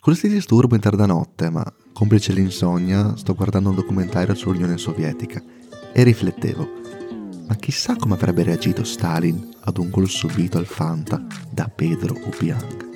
[0.00, 5.42] Scusa il disturbo in tarda notte, ma complice l'insonnia, sto guardando un documentario sull'Unione Sovietica
[5.92, 6.68] e riflettevo.
[7.48, 12.86] Ma chissà come avrebbe reagito Stalin ad un gol subito al Fanta da Pedro Ubiang.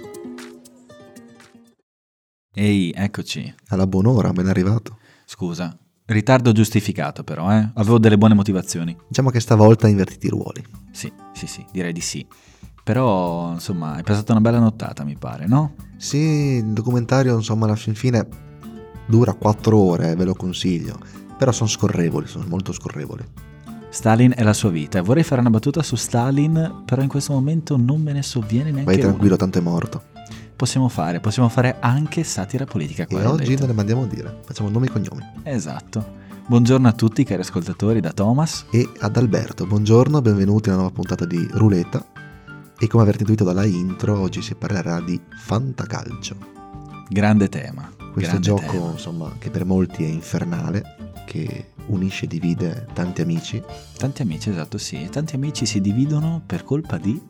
[2.54, 3.52] Ehi, eccoci.
[3.70, 4.98] Alla buon'ora, ben arrivato.
[5.24, 7.68] Scusa, ritardo giustificato però, eh?
[7.74, 8.96] Avevo delle buone motivazioni.
[9.08, 10.64] Diciamo che stavolta invertiti i ruoli.
[10.92, 12.24] Sì, sì, sì, direi di sì.
[12.84, 15.74] Però, insomma, hai passato una bella nottata, mi pare, no?
[15.96, 18.26] Sì, il documentario, insomma, alla fin fine
[19.06, 20.98] dura 4 ore, ve lo consiglio.
[21.38, 23.24] Però sono scorrevoli, sono molto scorrevoli.
[23.88, 27.32] Stalin è la sua vita e vorrei fare una battuta su Stalin, però in questo
[27.34, 29.36] momento non me ne sovviene neanche Vai tranquillo, una.
[29.36, 30.02] tanto è morto.
[30.56, 33.06] Possiamo fare, possiamo fare anche satira politica.
[33.06, 35.22] E oggi non le mandiamo a dire, facciamo nomi e cognomi.
[35.42, 36.20] Esatto.
[36.46, 38.64] Buongiorno a tutti cari ascoltatori da Thomas.
[38.70, 42.04] E ad Alberto, buongiorno, benvenuti alla nuova puntata di Ruleta.
[42.82, 46.36] E come avrete intuito dalla intro, oggi si parlerà di fantacalcio.
[47.08, 47.88] Grande tema.
[47.96, 48.90] Questo grande gioco, tema.
[48.90, 53.62] insomma, che per molti è infernale, che unisce e divide tanti amici
[53.96, 55.08] Tanti amici, esatto, sì.
[55.08, 57.22] Tanti amici si dividono per colpa di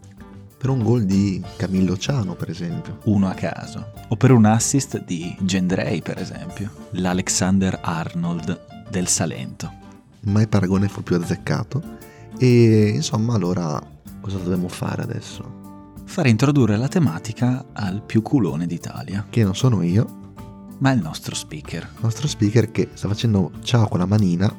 [0.57, 3.01] per un gol di Camillo Ciano, per esempio.
[3.05, 3.93] uno a caso.
[4.09, 6.71] O per un assist di Gendrei, per esempio.
[6.93, 9.71] L'Alexander Arnold del Salento.
[10.21, 11.83] Mai paragone fu più azzeccato.
[12.39, 13.92] E insomma, allora,
[14.23, 15.61] cosa dobbiamo fare adesso?
[16.05, 20.21] Fare introdurre la tematica al più culone d'Italia, Che non sono io,
[20.79, 21.83] ma il nostro speaker.
[21.95, 24.51] il nostro speaker che sta facendo ciao con la manina,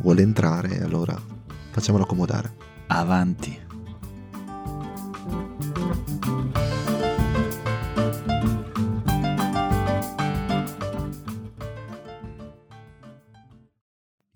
[0.00, 1.20] vuole entrare, allora
[1.70, 2.56] facciamolo accomodare.
[2.88, 3.60] Avanti.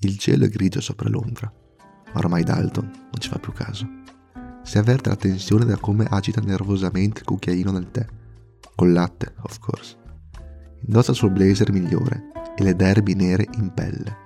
[0.00, 1.50] Il cielo è grigio sopra Londra,
[2.12, 3.86] ma ormai Dalton non ci fa più caso.
[4.66, 8.04] Si avverte la tensione da come agita nervosamente il cucchiaino del tè,
[8.74, 9.96] col latte, of course.
[10.84, 14.24] Indossa il suo blazer migliore e le derby nere in pelle.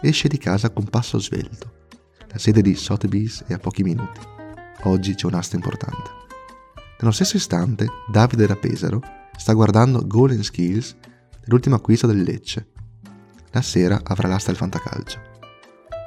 [0.00, 1.80] Esce di casa con passo svelto.
[2.28, 4.18] La sede di Sotheby's è a pochi minuti.
[4.84, 6.10] Oggi c'è un'asta importante.
[6.98, 9.02] Nello stesso istante, Davide da Pesaro
[9.36, 10.96] sta guardando and Skills
[11.38, 12.70] dell'ultimo acquisto del Lecce.
[13.50, 15.20] La sera avrà l'asta del fantacalcio.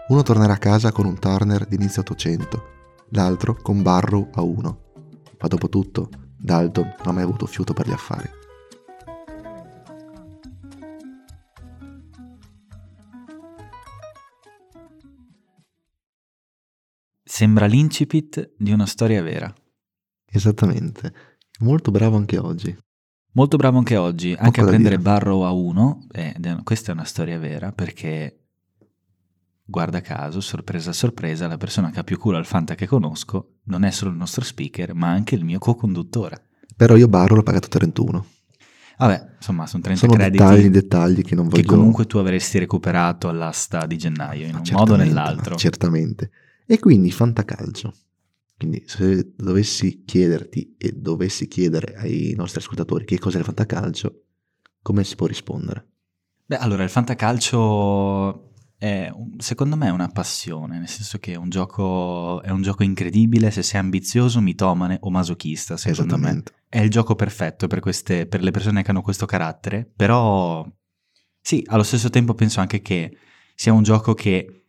[0.07, 2.73] Uno tornerà a casa con un Turner di inizio 800,
[3.09, 4.83] l'altro con Barrow a 1.
[5.39, 8.29] Ma dopo tutto, Dalton non ha mai avuto fiuto per gli affari.
[17.23, 19.53] Sembra l'incipit di una storia vera.
[20.25, 21.13] Esattamente.
[21.59, 22.75] Molto bravo anche oggi.
[23.33, 25.09] Molto bravo anche oggi, anche a prendere dire.
[25.09, 28.44] Barrow a 1, ed è- questa è una storia vera perché,
[29.65, 33.83] guarda caso, sorpresa sorpresa, la persona che ha più culo al Fanta che conosco non
[33.83, 36.49] è solo il nostro speaker, ma anche il mio co-conduttore.
[36.75, 38.25] Però io Barrow l'ho pagato 31.
[38.97, 41.61] Vabbè, insomma, sono 30 Sono crediti dettagli, dettagli che non voglio...
[41.61, 45.55] che comunque tu avresti recuperato all'asta di gennaio, in Ma un modo o nell'altro.
[45.55, 46.31] Certamente.
[46.65, 47.93] E quindi fantacalcio.
[48.57, 54.23] Quindi se dovessi chiederti e dovessi chiedere ai nostri ascoltatori che cos'è il fantacalcio,
[54.81, 55.87] come si può rispondere?
[56.45, 58.44] Beh, allora, il fantacalcio
[58.77, 62.83] è, secondo me, è una passione, nel senso che è un gioco, è un gioco
[62.83, 66.43] incredibile se sei ambizioso, mitomane o masochista, secondo me.
[66.67, 70.67] È il gioco perfetto per, queste, per le persone che hanno questo carattere, però
[71.41, 73.17] sì, allo stesso tempo penso anche che
[73.55, 74.65] sia un gioco che,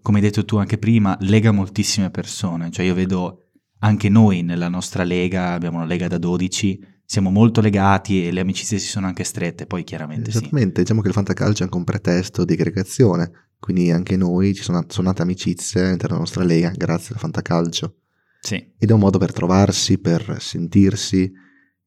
[0.00, 2.70] come hai detto tu anche prima, lega moltissime persone.
[2.70, 3.50] Cioè io vedo
[3.80, 8.40] anche noi nella nostra lega, abbiamo una lega da 12, siamo molto legati e le
[8.40, 10.38] amicizie si sono anche strette, poi chiaramente sì.
[10.38, 14.62] Esattamente, diciamo che il fantacalcio è anche un pretesto di aggregazione, quindi anche noi ci
[14.62, 17.94] sono, sono nate amicizie all'interno della nostra lega grazie al fantacalcio.
[18.40, 21.30] Sì, Ed è un modo per trovarsi, per sentirsi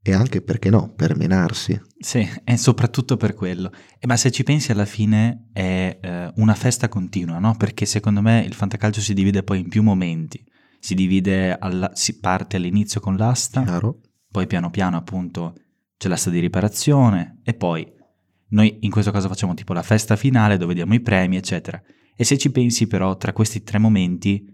[0.06, 1.80] e anche, perché no, per menarsi.
[1.98, 3.72] sì, è soprattutto per quello.
[4.00, 7.56] Eh, ma se ci pensi alla fine è eh, una festa continua, no?
[7.56, 10.44] Perché secondo me il fantacalcio si divide poi in più momenti.
[10.80, 14.02] Si divide, alla- si parte all'inizio con l'asta, Chiaro?
[14.30, 15.56] poi piano piano appunto
[15.98, 17.90] c'è l'asta di riparazione e poi
[18.54, 21.82] noi in questo caso facciamo tipo la festa finale dove diamo i premi eccetera.
[22.16, 24.46] E se ci pensi però tra questi tre momenti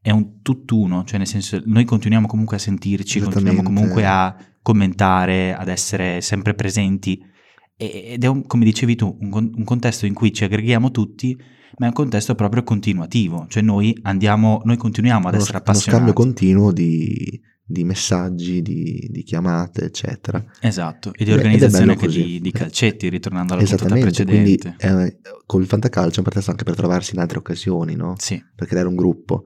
[0.00, 5.54] è un tutt'uno, cioè nel senso noi continuiamo comunque a sentirci, continuiamo comunque a commentare,
[5.54, 7.20] ad essere sempre presenti
[7.76, 11.36] ed è un- come dicevi tu un, un contesto in cui ci aggreghiamo tutti
[11.76, 15.74] ma è un contesto proprio continuativo, cioè noi andiamo, noi continuiamo ad uno, essere uno
[15.74, 16.12] scambio appassionati.
[16.12, 17.40] continuo di,
[17.70, 20.42] di messaggi, di, di chiamate, eccetera.
[20.60, 25.20] Esatto, e di organizzazione anche di, di calcetti, ritornando alla puntata Esattamente, quindi precedente.
[25.22, 28.14] eh, col fantacalcio è un pretesto anche per trovarsi in altre occasioni, no?
[28.18, 29.44] Sì, per creare un gruppo.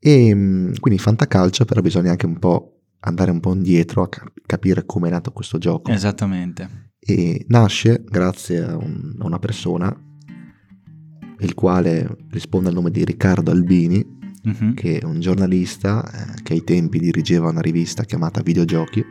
[0.00, 4.32] E mh, quindi fantacalcio, però bisogna anche un po' andare un po' indietro a cap-
[4.46, 5.90] capire come è nato questo gioco.
[5.90, 6.86] esattamente.
[6.98, 9.94] e nasce grazie a, un, a una persona,
[11.40, 14.16] il quale risponde al nome di Riccardo Albini,
[14.48, 14.74] Mhm.
[14.74, 19.04] che è un giornalista eh, che ai tempi dirigeva una rivista chiamata Videogiochi.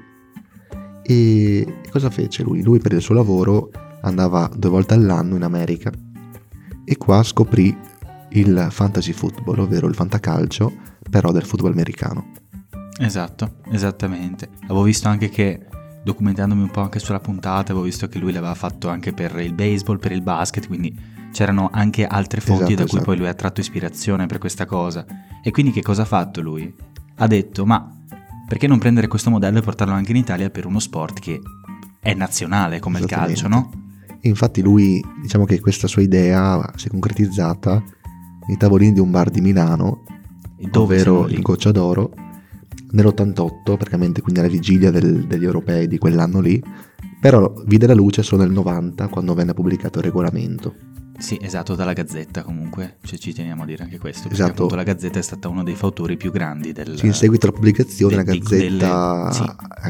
[1.04, 2.62] E cosa fece lui?
[2.64, 5.92] Lui per il suo lavoro andava due volte all'anno in America
[6.84, 7.76] e qua scoprì
[8.32, 10.72] il fantasy football, ovvero il fantacalcio,
[11.10, 12.32] però del football americano.
[13.00, 14.50] Esatto, esattamente.
[14.64, 15.66] Avevo visto anche che,
[16.04, 19.54] documentandomi un po' anche sulla puntata, avevo visto che lui l'aveva fatto anche per il
[19.54, 23.04] baseball, per il basket, quindi c'erano anche altre fonti Esatto, da cui esatto.
[23.06, 25.06] poi lui ha tratto ispirazione per questa cosa.
[25.48, 26.76] E quindi che cosa ha fatto lui?
[27.20, 27.90] Ha detto, ma
[28.50, 31.40] perché non prendere questo modello e portarlo anche in Italia per uno sport che
[32.02, 33.72] è nazionale come il calcio, no?
[34.20, 37.82] E infatti lui, diciamo che questa sua idea si è concretizzata
[38.46, 40.04] nei tavolini di un bar di Milano,
[40.70, 42.12] dove ovvero il Goccia d'Oro,
[42.92, 46.62] nell'88, praticamente quindi alla vigilia del- degli europei di quell'anno lì,
[47.22, 50.76] però vide la luce solo nel 90 quando venne pubblicato il regolamento.
[51.18, 54.52] Sì, esatto, dalla Gazzetta comunque, cioè, ci teniamo a dire anche questo, Esatto.
[54.52, 56.96] appunto la Gazzetta è stata uno dei fautori più grandi del...
[56.98, 59.44] Sì, in seguito alla pubblicazione la del- Gazzetta delle- sì.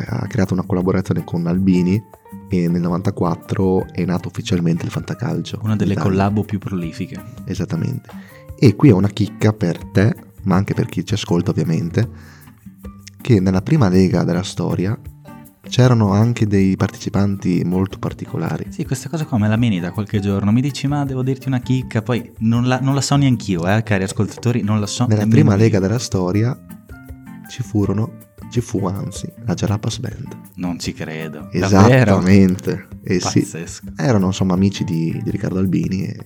[0.07, 2.01] ha creato una collaborazione con Albini
[2.49, 5.59] e nel 94 è nato ufficialmente il fantacalcio.
[5.63, 7.21] Una delle collabo più prolifiche.
[7.45, 8.09] Esattamente.
[8.57, 12.09] E qui è una chicca per te, ma anche per chi ci ascolta ovviamente,
[13.21, 14.97] che nella prima lega della storia
[15.67, 18.67] c'erano anche dei partecipanti molto particolari.
[18.69, 20.51] Sì, questa cosa qua me la meni da qualche giorno.
[20.51, 23.83] Mi dici, ma devo dirti una chicca, poi non la, non la so neanch'io, eh,
[23.83, 25.05] cari ascoltatori, non la so.
[25.07, 25.57] Nella prima io.
[25.59, 26.57] lega della storia
[27.49, 28.13] ci furono,
[28.49, 30.37] ci fu anzi, la Jalapas Band.
[30.55, 31.49] Non ci credo.
[31.51, 32.87] Esattamente.
[33.03, 33.85] E sì, Pazzesco.
[33.95, 36.25] erano insomma amici di, di Riccardo Albini e,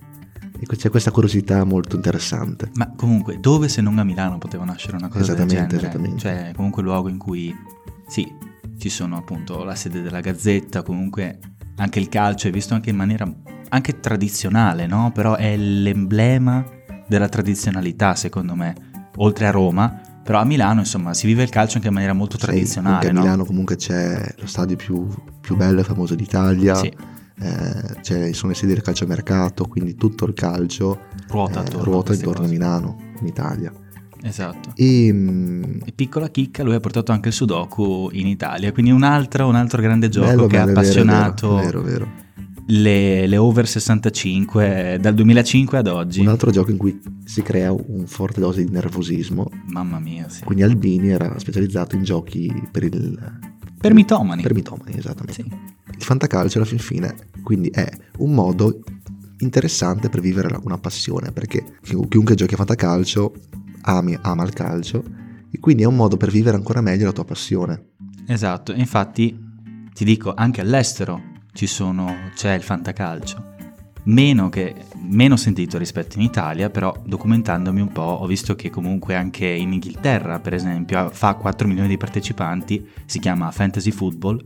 [0.60, 2.72] e c'è questa curiosità molto interessante.
[2.76, 5.88] Ma comunque, dove se non a Milano poteva nascere una cosa del Esattamente, genere?
[5.88, 6.20] esattamente.
[6.20, 7.56] Cioè, comunque luogo in cui,
[8.08, 8.32] sì,
[8.82, 11.38] ci sono appunto la sede della Gazzetta, comunque
[11.76, 13.32] anche il calcio è visto anche in maniera
[13.70, 15.12] anche tradizionale, no?
[15.14, 16.66] Però è l'emblema
[17.08, 18.74] della tradizionalità, secondo me,
[19.18, 20.02] oltre a Roma.
[20.24, 23.10] Però a Milano, insomma, si vive il calcio anche in maniera molto Sai, tradizionale, anche
[23.10, 23.20] a no?
[23.22, 25.08] Milano comunque c'è lo stadio più,
[25.40, 26.74] più bello e famoso d'Italia.
[26.76, 26.92] Sì,
[27.40, 31.82] eh, c'è- sono le sedi del calciomercato, quindi tutto il calcio ruota eh, attorno.
[31.82, 32.58] a ruota queste intorno a cose.
[32.58, 33.72] Milano, in Italia.
[34.24, 34.72] Esatto.
[34.76, 39.48] E, E piccola chicca, lui ha portato anche il Sudoku in Italia, quindi un altro,
[39.48, 42.12] un altro grande gioco bello, che ha bello, è appassionato Vero, vero, vero.
[42.68, 46.20] le, le over 65 dal 2005 ad oggi.
[46.22, 49.50] Un altro gioco in cui si crea un forte dose di nervosismo.
[49.68, 50.44] Mamma mia, sì.
[50.44, 53.40] Quindi Albini era specializzato in giochi per il...
[53.80, 54.44] Per mitomani.
[54.44, 55.34] Per mitomani, esattamente.
[55.42, 55.50] Sì.
[55.98, 58.82] Il fantacalcio alla fin fine, quindi è un modo
[59.40, 63.34] interessante per vivere una passione, perché chi- chiunque giochi a fantacalcio
[63.82, 65.04] ami, ama il calcio,
[65.52, 67.90] e quindi è un modo per vivere ancora meglio la tua passione.
[68.28, 69.38] Esatto, infatti
[69.94, 73.50] ti dico, anche all'estero sono, c'è il fantacalcio.
[74.04, 79.16] Meno, che, meno sentito rispetto in Italia, però documentandomi un po' ho visto che comunque
[79.16, 84.44] anche in Inghilterra, per esempio, fa 4 milioni di partecipanti, si chiama Fantasy Football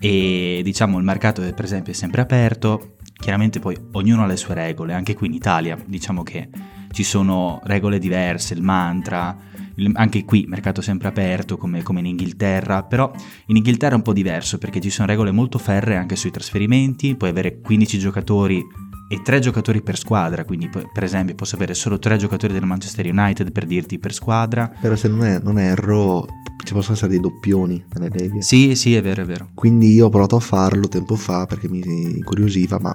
[0.00, 4.54] e diciamo il mercato per esempio è sempre aperto, chiaramente poi ognuno ha le sue
[4.54, 6.48] regole, anche qui in Italia diciamo che
[6.90, 9.36] ci sono regole diverse, il mantra,
[9.76, 13.10] il- anche qui mercato sempre aperto come, come in Inghilterra, però
[13.46, 17.14] in Inghilterra è un po' diverso perché ci sono regole molto ferree anche sui trasferimenti,
[17.16, 18.64] puoi avere 15 giocatori
[19.10, 23.06] e 3 giocatori per squadra, quindi per esempio posso avere solo 3 giocatori del Manchester
[23.06, 24.70] United per dirti per squadra.
[24.80, 26.26] Però se non, è- non erro,
[26.62, 28.42] ci possono essere dei doppioni nelle leghe.
[28.42, 29.48] Sì, sì, è vero, è vero.
[29.54, 31.78] Quindi io ho provato a farlo tempo fa perché mi
[32.16, 32.94] incuriosiva, ma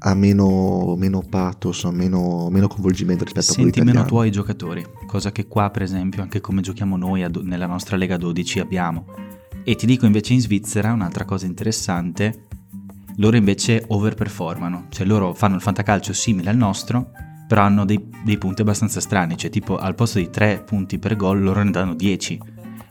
[0.00, 4.08] ha meno, meno pathos, ha meno, meno coinvolgimento rispetto a quello Senti meno italiano.
[4.08, 7.96] tuoi giocatori, cosa che qua per esempio anche come giochiamo noi a do- nella nostra
[7.96, 9.06] Lega 12 abbiamo.
[9.64, 12.46] E ti dico invece in Svizzera un'altra cosa interessante,
[13.16, 17.10] loro invece overperformano, cioè loro fanno il fantacalcio simile al nostro,
[17.48, 21.16] però hanno dei, dei punti abbastanza strani, cioè tipo al posto di 3 punti per
[21.16, 22.40] gol loro ne danno 10,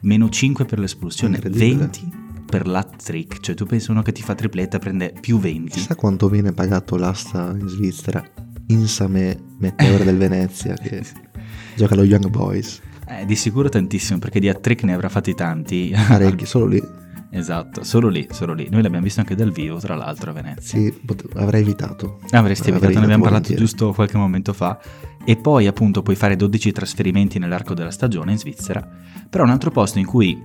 [0.01, 1.75] meno 5 per l'espulsione, Incredibile.
[1.77, 5.71] 20 per l'hat trick, cioè tu pensi uno che ti fa tripletta prende più 20.
[5.71, 8.23] Chissà quanto viene pagato l'asta in Svizzera.
[8.67, 11.03] Insame Meteore del Venezia che
[11.75, 12.81] gioca allo Young Boys.
[13.07, 15.93] Eh, di sicuro tantissimo perché di hat trick ne avrà fatti tanti.
[16.07, 16.81] Parecchi, solo lì.
[17.29, 18.67] Esatto, solo lì, solo lì.
[18.69, 20.79] Noi l'abbiamo visto anche dal vivo, tra l'altro, a Venezia.
[20.79, 22.19] Sì, pot- avrei evitato.
[22.31, 24.79] Avresti evitato, ne abbiamo parlato giusto qualche momento fa.
[25.25, 28.87] E poi, appunto, puoi fare 12 trasferimenti nell'arco della stagione in Svizzera.
[29.29, 30.41] Però un altro posto in cui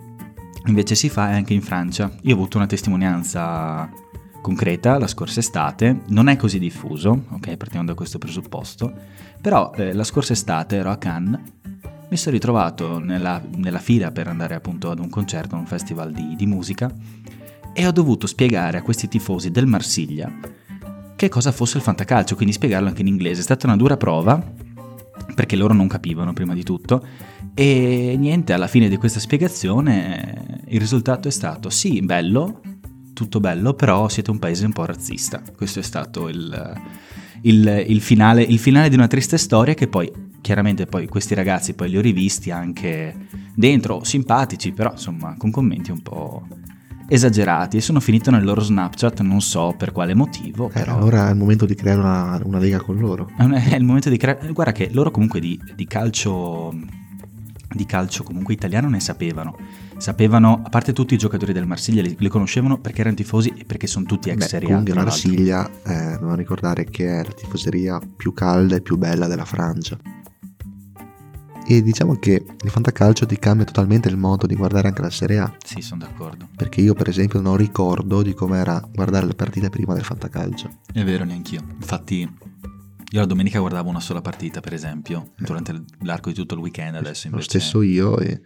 [0.67, 2.11] invece si fa anche in Francia.
[2.23, 3.91] Io ho avuto una testimonianza
[4.43, 8.93] concreta la scorsa estate, non è così diffuso, ok, partiamo da questo presupposto,
[9.41, 11.41] però eh, la scorsa estate ero a Cannes,
[12.11, 16.13] mi sono ritrovato nella, nella fila per andare appunto ad un concerto, a un festival
[16.13, 16.93] di, di musica
[17.73, 20.31] e ho dovuto spiegare a questi tifosi del Marsiglia
[21.17, 23.41] che cosa fosse il fantacalcio, quindi spiegarlo anche in inglese.
[23.41, 24.45] È stata una dura prova,
[25.43, 27.05] perché loro non capivano prima di tutto,
[27.53, 32.61] e niente, alla fine di questa spiegazione il risultato è stato sì, bello,
[33.13, 35.43] tutto bello, però siete un paese un po' razzista.
[35.57, 36.81] Questo è stato il,
[37.41, 40.09] il, il, finale, il finale di una triste storia che poi,
[40.41, 45.91] chiaramente poi questi ragazzi poi li ho rivisti anche dentro, simpatici, però insomma con commenti
[45.91, 46.47] un po'
[47.09, 50.71] esagerati e sono finito nel loro Snapchat, non so per quale motivo.
[50.75, 53.31] Eh, allora è il momento di creare una, una lega con loro.
[53.37, 54.53] È il momento di creare...
[54.53, 56.75] Guarda che loro comunque di, di calcio
[57.75, 59.57] di calcio comunque italiano ne sapevano.
[59.97, 63.65] Sapevano, a parte tutti i giocatori del Marsiglia, li, li conoscevano perché erano tifosi e
[63.65, 64.71] perché sono tutti ex Serie A.
[64.71, 69.45] Comunque Marsiglia, eh, dobbiamo ricordare che è la tifoseria più calda e più bella della
[69.45, 69.97] Francia.
[71.73, 75.39] E diciamo che il fantacalcio ti cambia totalmente il modo di guardare anche la Serie
[75.39, 75.57] A.
[75.65, 76.51] Sì, sono d'accordo.
[76.55, 80.81] Perché io, per esempio, non ricordo di com'era guardare le partite prima del fantacalcio.
[80.93, 81.65] È vero, neanch'io.
[81.77, 85.45] Infatti, io la domenica guardavo una sola partita, per esempio, eh.
[85.45, 86.97] durante l'arco di tutto il weekend.
[86.97, 87.43] Adesso invece.
[87.43, 88.43] Lo stesso io, e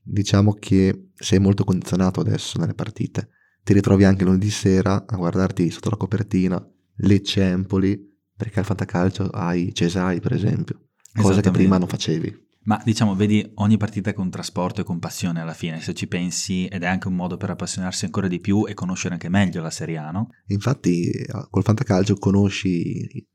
[0.00, 3.30] diciamo che sei molto condizionato adesso nelle partite.
[3.64, 6.64] Ti ritrovi anche lunedì sera a guardarti sotto la copertina
[6.98, 8.00] Lecce Empoli,
[8.36, 12.46] perché al fantacalcio hai Cesai, per esempio, cosa che prima non facevi.
[12.68, 16.66] Ma diciamo, vedi ogni partita con trasporto e con passione alla fine, se ci pensi,
[16.66, 19.70] ed è anche un modo per appassionarsi ancora di più e conoscere anche meglio la
[19.70, 20.28] Serie A, no?
[20.48, 21.10] Infatti,
[21.48, 23.26] col fantacalcio conosci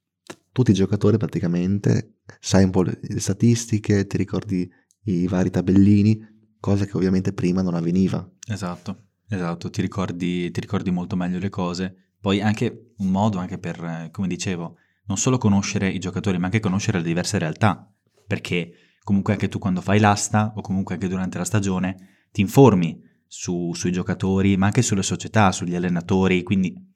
[0.52, 4.70] tutti i giocatori praticamente, sai un po' le statistiche, ti ricordi
[5.06, 8.32] i vari tabellini, cosa che ovviamente prima non avveniva.
[8.48, 12.12] Esatto, esatto, ti ricordi, ti ricordi molto meglio le cose.
[12.22, 16.60] Poi anche un modo anche per, come dicevo, non solo conoscere i giocatori, ma anche
[16.60, 17.92] conoscere le diverse realtà,
[18.28, 23.00] perché comunque anche tu quando fai l'asta o comunque anche durante la stagione ti informi
[23.28, 26.92] su, sui giocatori, ma anche sulle società, sugli allenatori, quindi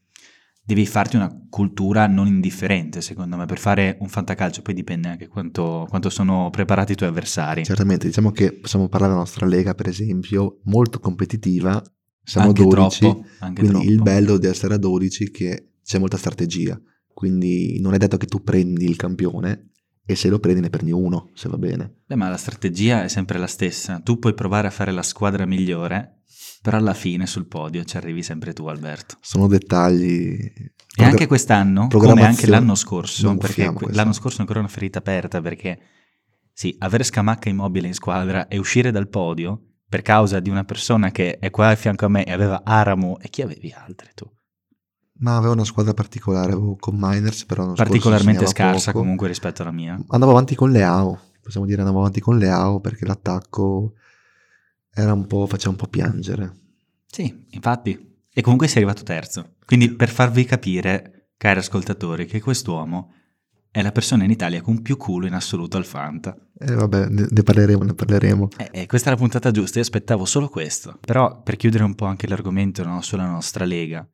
[0.64, 5.28] devi farti una cultura non indifferente, secondo me, per fare un fantacalcio, poi dipende anche
[5.28, 7.64] quanto, quanto sono preparati i tuoi avversari.
[7.64, 11.82] Certamente, diciamo che possiamo parlare della nostra lega, per esempio, molto competitiva,
[12.22, 13.92] siamo anche 12, troppo, anche quindi troppo.
[13.92, 16.80] il bello di essere a 12 è che c'è molta strategia,
[17.14, 19.70] quindi non è detto che tu prendi il campione,
[20.10, 22.04] e se lo prendi ne prendi uno, se va bene.
[22.06, 24.00] Beh, ma la strategia è sempre la stessa.
[24.02, 26.22] Tu puoi provare a fare la squadra migliore,
[26.62, 29.18] però alla fine sul podio ci arrivi sempre tu, Alberto.
[29.20, 30.40] Sono dettagli.
[30.96, 35.42] E anche quest'anno, come anche l'anno scorso, perché l'anno scorso è ancora una ferita aperta,
[35.42, 35.78] perché
[36.54, 41.12] sì, avere Scamacca immobile in squadra e uscire dal podio per causa di una persona
[41.12, 44.26] che è qua a fianco a me e aveva Aramo e chi avevi altri tu?
[45.20, 49.04] Ma avevo una squadra particolare, avevo con Miners, però particolarmente scarsa poco.
[49.04, 50.00] comunque rispetto alla mia.
[50.10, 53.94] Andavo avanti con Leao, possiamo dire andavo avanti con Leao perché l'attacco
[54.94, 56.56] era un po', faceva un po' piangere.
[57.06, 58.16] Sì, infatti.
[58.32, 59.56] E comunque sei arrivato terzo.
[59.66, 63.14] Quindi per farvi capire, cari ascoltatori, che quest'uomo
[63.72, 66.36] è la persona in Italia con più culo in assoluto al Fanta.
[66.58, 68.50] Eh vabbè, ne, ne parleremo, ne parleremo.
[68.58, 70.98] Eh, eh, questa è la puntata giusta, io aspettavo solo questo.
[71.02, 74.08] Però per chiudere un po' anche l'argomento no, sulla nostra lega,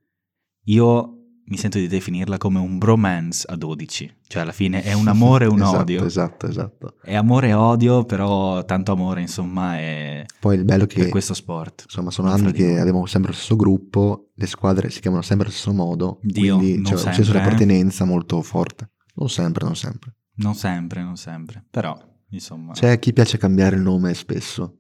[0.66, 5.08] io mi sento di definirla come un bromance a 12, cioè alla fine è un
[5.08, 6.06] amore e un esatto, odio.
[6.06, 6.96] Esatto, esatto.
[7.02, 11.34] È amore e odio, però tanto amore insomma è Poi il bello che per questo
[11.34, 11.84] sport.
[11.86, 15.56] Insomma, sono anni che abbiamo sempre lo stesso gruppo, le squadre si chiamano sempre allo
[15.56, 17.42] stesso modo, Dio, quindi c'è sempre, un senso di eh.
[17.42, 18.92] appartenenza molto forte.
[19.16, 20.16] Non sempre, non sempre.
[20.36, 21.96] Non sempre, non sempre, però
[22.30, 24.80] insomma C'è chi piace cambiare il nome spesso,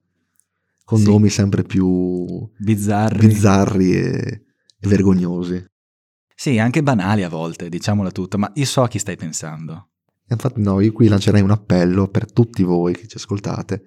[0.85, 1.05] con Sì.
[1.05, 3.27] nomi sempre più bizzarri.
[3.27, 4.43] bizzarri e,
[4.79, 5.63] e vergognosi.
[6.35, 9.89] Sì, anche banali a volte, diciamola tutta, ma io so a chi stai pensando.
[10.27, 13.83] Infatti no, io qui lancerei un appello per tutti voi che ci ascoltate.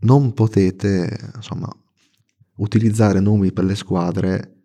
[0.00, 1.68] Non potete, insomma,
[2.56, 4.64] utilizzare nomi per le squadre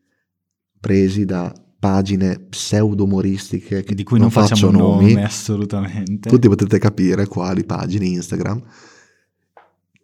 [0.80, 5.14] presi da pagine pseudo-umoristiche che Di cui non, facciamo faccio nomi.
[5.14, 6.30] nome assolutamente.
[6.30, 8.62] Tutti potete capire quali pagine Instagram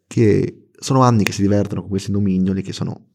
[0.07, 3.07] che sono anni che si divertono con questi nomignoli che sono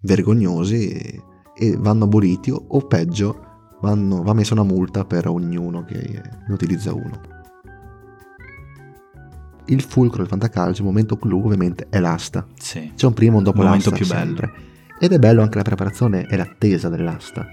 [0.00, 1.20] vergognosi
[1.54, 3.42] e, vanno aboliti o, o peggio
[3.80, 5.96] vanno- va messa una multa per ognuno che
[6.46, 7.20] ne utilizza uno.
[9.66, 12.46] Il fulcro del fantacalcio, il momento clou ovviamente è l'asta.
[12.58, 12.92] Sì.
[12.94, 14.24] C'è un primo e un dopo Il momento l'asta più bello.
[14.36, 14.52] sempre.
[14.98, 17.46] Ed è bello anche la preparazione e l'attesa dell'asta.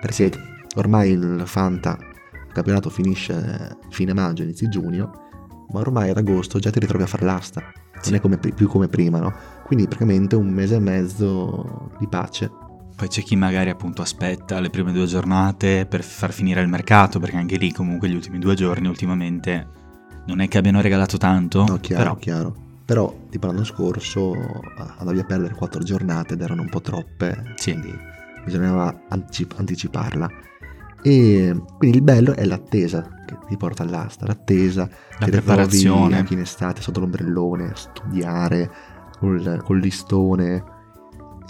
[0.00, 0.30] Perché
[0.76, 5.10] ormai il Fanta il campionato finisce fine maggio, inizio giugno,
[5.70, 7.60] ma ormai ad agosto già ti ritrovi a fare l'asta.
[7.60, 8.14] Non Sì.
[8.14, 9.32] è come, più come prima, no?
[9.64, 12.48] Quindi praticamente un mese e mezzo di pace.
[12.98, 17.20] Poi c'è chi magari appunto aspetta le prime due giornate per far finire il mercato,
[17.20, 19.68] perché anche lì comunque gli ultimi due giorni ultimamente
[20.26, 22.56] non è che abbiano regalato tanto, No, chiaro, però chiaro.
[22.84, 24.34] Però, tipo l'anno scorso
[24.98, 27.70] andavi a perdere quattro giornate ed erano un po' troppe, Sì.
[27.70, 27.96] quindi
[28.44, 30.28] bisognava anticip- anticiparla.
[31.00, 34.88] E quindi il bello è l'attesa che ti porta all'asta, l'attesa,
[35.20, 36.16] La preparazione.
[36.16, 38.68] anche in estate sotto l'ombrellone, studiare
[39.20, 40.64] col, col listone.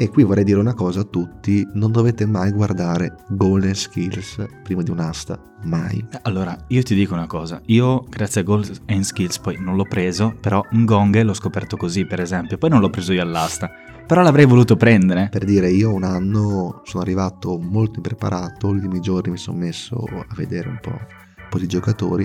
[0.00, 4.83] E qui vorrei dire una cosa a tutti, non dovete mai guardare Golden Skills prima
[4.83, 6.07] di un'asta, mai.
[6.23, 9.87] Allora, io ti dico una cosa, io grazie a Gold and Skills poi non l'ho
[9.88, 13.69] preso, però un gong l'ho scoperto così per esempio, poi non l'ho preso io all'asta,
[14.07, 15.31] però l'avrei voluto prendere.
[15.33, 19.97] Per dire, io un anno sono arrivato molto impreparato, gli ultimi giorni mi sono messo
[19.97, 22.25] a vedere un po', un po' di giocatori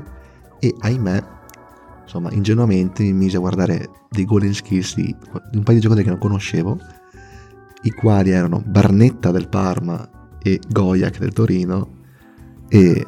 [0.59, 1.23] e ahimè,
[2.03, 5.15] insomma, ingenuamente mi mise a guardare dei Golden Skills di
[5.53, 7.01] un paio di giocatori che non conoscevo,
[7.83, 10.09] i quali erano Barnetta del Parma
[10.41, 12.01] e Goyak del Torino
[12.69, 13.05] e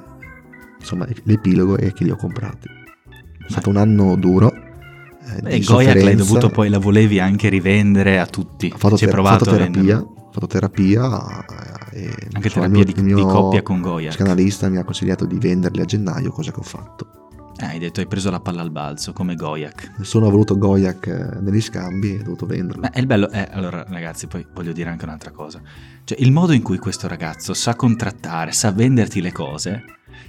[0.79, 2.67] insomma l'epilogo è che li ho comprati.
[2.67, 4.51] È stato un anno duro.
[4.53, 8.71] eh, E Goyak l'hai dovuto poi, la volevi anche rivendere a tutti.
[8.73, 11.45] Ho fatto, Ci ter- provato fatto terapia, ho fatto terapia
[11.91, 14.09] eh, e Anche insomma, terapia il di, mio- il di mio coppia con Goyak.
[14.09, 17.24] psicanalista mi ha consigliato di venderli a gennaio, cosa che ho fatto.
[17.57, 19.93] Eh, hai detto hai preso la palla al balzo come Goyak.
[19.97, 22.81] Nessuno ha voluto Goyak eh, negli scambi e ho dovuto venderlo.
[22.81, 25.61] Ma è il bello, è, allora ragazzi, poi voglio dire anche un'altra cosa.
[26.03, 29.83] Cioè, il modo in cui questo ragazzo sa contrattare, sa venderti le cose,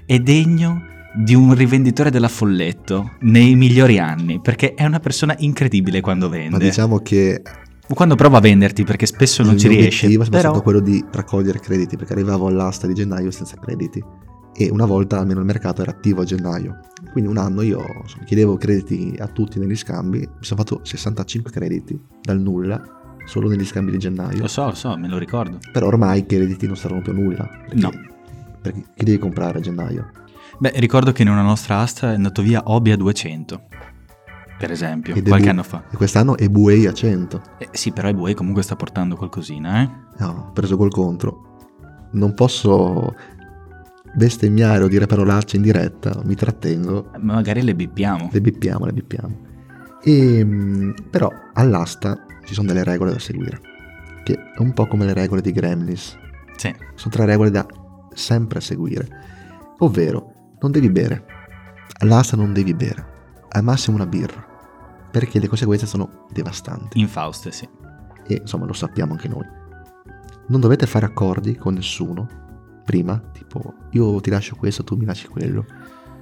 [0.05, 0.83] è degno
[1.17, 6.37] di un rivenditore della Folletto nei migliori anni, perché è una persona incredibile quando Ma
[6.37, 6.59] vende.
[6.59, 7.43] diciamo che
[7.89, 10.07] Quando prova a venderti, perché spesso non ci riesce.
[10.07, 10.51] obiettivo è Però...
[10.51, 14.03] stato quello di raccogliere crediti, perché arrivavo all'asta di gennaio senza crediti.
[14.59, 16.81] E una volta almeno il mercato era attivo a gennaio.
[17.13, 21.51] Quindi un anno io insomma, chiedevo crediti a tutti negli scambi, mi sono fatto 65
[21.51, 22.81] crediti dal nulla,
[23.27, 24.41] solo negli scambi di gennaio.
[24.41, 25.59] Lo so, lo so, me lo ricordo.
[25.73, 27.45] Però ormai i crediti non saranno più nulla.
[27.47, 27.91] Perché, No.
[28.63, 30.11] Perché chi devi comprare a gennaio?
[30.59, 33.61] Beh, ricordo che in una nostra asta è andato via Obi a 200,
[34.59, 35.85] per esempio, Ed qualche bu- anno fa.
[35.91, 37.43] E quest'anno è Buei a 100.
[37.59, 39.91] Eh, sì, però Ebuei comunque sta portando qualcosina, eh?
[40.19, 41.59] No, ho preso col contro.
[42.13, 43.15] Non posso
[44.17, 47.11] bestemmiare o dire parolacce in diretta, mi trattengo.
[47.19, 48.31] Ma Magari le bippiamo.
[48.33, 49.41] Le bippiamo, le bippiamo.
[50.03, 53.61] E, mm, però all'asta ci sono delle regole da seguire,
[54.25, 56.17] che è un po' come le regole di Gremlins.
[56.57, 56.75] Sì.
[56.95, 57.67] Sono tre regole da
[58.15, 59.07] sempre seguire.
[59.79, 61.25] Ovvero, non devi bere.
[61.99, 63.15] All'asta non devi bere.
[63.51, 64.45] Al massimo una birra.
[65.11, 66.99] Perché le conseguenze sono devastanti.
[66.99, 67.69] Infauste, sì.
[68.27, 69.45] E insomma lo sappiamo anche noi.
[70.49, 72.45] Non dovete fare accordi con nessuno
[72.87, 75.67] prima, tipo io ti lascio questo, tu mi lasci quello.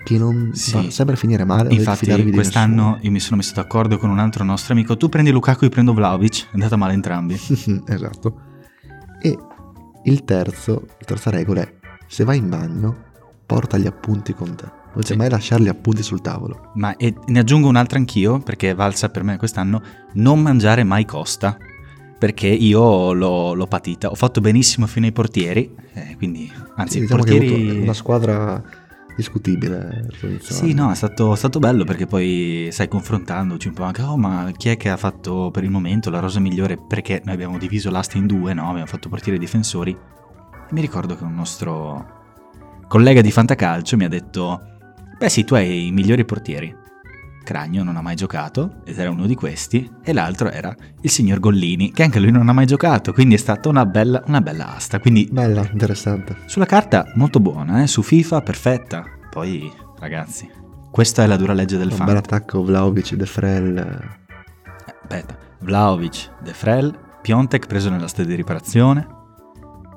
[0.05, 0.73] Che non Sì.
[0.73, 1.73] va sempre a finire male.
[1.73, 4.97] Infatti, quest'anno io mi sono messo d'accordo con un altro nostro amico.
[4.99, 6.47] Tu prendi Lukaku, io prendo Vlaovic.
[6.47, 7.35] È andata male entrambi.
[7.87, 8.41] esatto.
[9.23, 9.39] E
[10.05, 11.75] il terzo, la terza regola è
[12.07, 12.95] se vai in bagno,
[13.47, 14.65] porta gli appunti con te.
[14.95, 15.17] Non c'è Sì.
[15.17, 16.71] mai lasciare gli appunti sul tavolo.
[16.75, 19.81] Ma e ne aggiungo un'altra anch'io, perché è valsa per me quest'anno.
[20.15, 21.57] Non mangiare mai costa.
[22.25, 24.09] Perché io l'ho, l'ho patita.
[24.09, 25.71] Ho fatto benissimo fino ai portieri.
[25.93, 27.81] eh, quindi, anzi, Sì, diciamo portieri.
[27.83, 28.63] una squadra
[29.15, 30.09] discutibile.
[30.41, 34.51] Sì, no, è stato, stato bello perché poi, sai, confrontandoci un po' anche, oh, ma
[34.57, 36.79] chi è che ha fatto per il momento la rosa migliore?
[36.79, 38.71] Perché noi abbiamo diviso l'asta in due, no?
[38.71, 39.91] Abbiamo fatto portieri e difensori.
[39.91, 42.07] E mi ricordo che un nostro
[42.89, 44.61] collega di Fantacalcio mi ha detto,
[45.19, 46.75] beh sì, tu hai i migliori portieri.
[47.45, 51.39] Cragno non ha mai giocato, ed era uno di questi, e l'altro era il signor
[51.39, 54.75] Gollini, che anche lui non ha mai giocato, quindi è stata una bella, una bella
[54.75, 54.99] asta.
[54.99, 56.39] Quindi Bella, interessante.
[56.47, 57.87] sulla carta molto buona, eh?
[57.87, 59.05] su FIFA perfetta.
[59.31, 60.51] Poi, ragazzi,
[60.91, 62.07] questa è la dura legge del Un fan.
[62.07, 64.17] bel attacco Vlaovic, De Frel.
[65.03, 69.07] Aspetta, Vlaovic, De Frel, Piontek preso nella stadia di riparazione,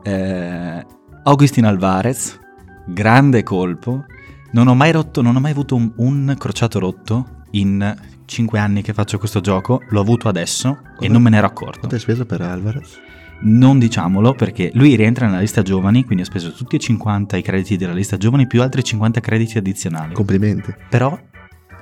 [0.03, 0.85] eh,
[1.23, 2.37] Augustin Alvarez,
[2.85, 4.03] grande colpo.
[4.51, 8.81] Non ho mai rotto, non ho mai avuto un, un crociato rotto in 5 anni
[8.81, 11.79] che faccio questo gioco, l'ho avuto adesso e Come- non me ne ero accorto.
[11.79, 12.99] Quanto hai speso per Alvarez?
[13.39, 17.41] Non diciamolo perché lui rientra nella lista giovani, quindi ho speso tutti e 50 i
[17.43, 20.13] crediti della lista giovani più altri 50 crediti addizionali.
[20.13, 20.73] Complimenti.
[20.89, 21.17] Però,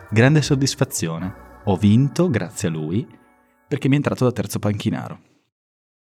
[0.09, 1.43] grande soddisfazione.
[1.65, 3.07] Ho vinto grazie a lui
[3.67, 5.19] perché mi è entrato da terzo panchinaro.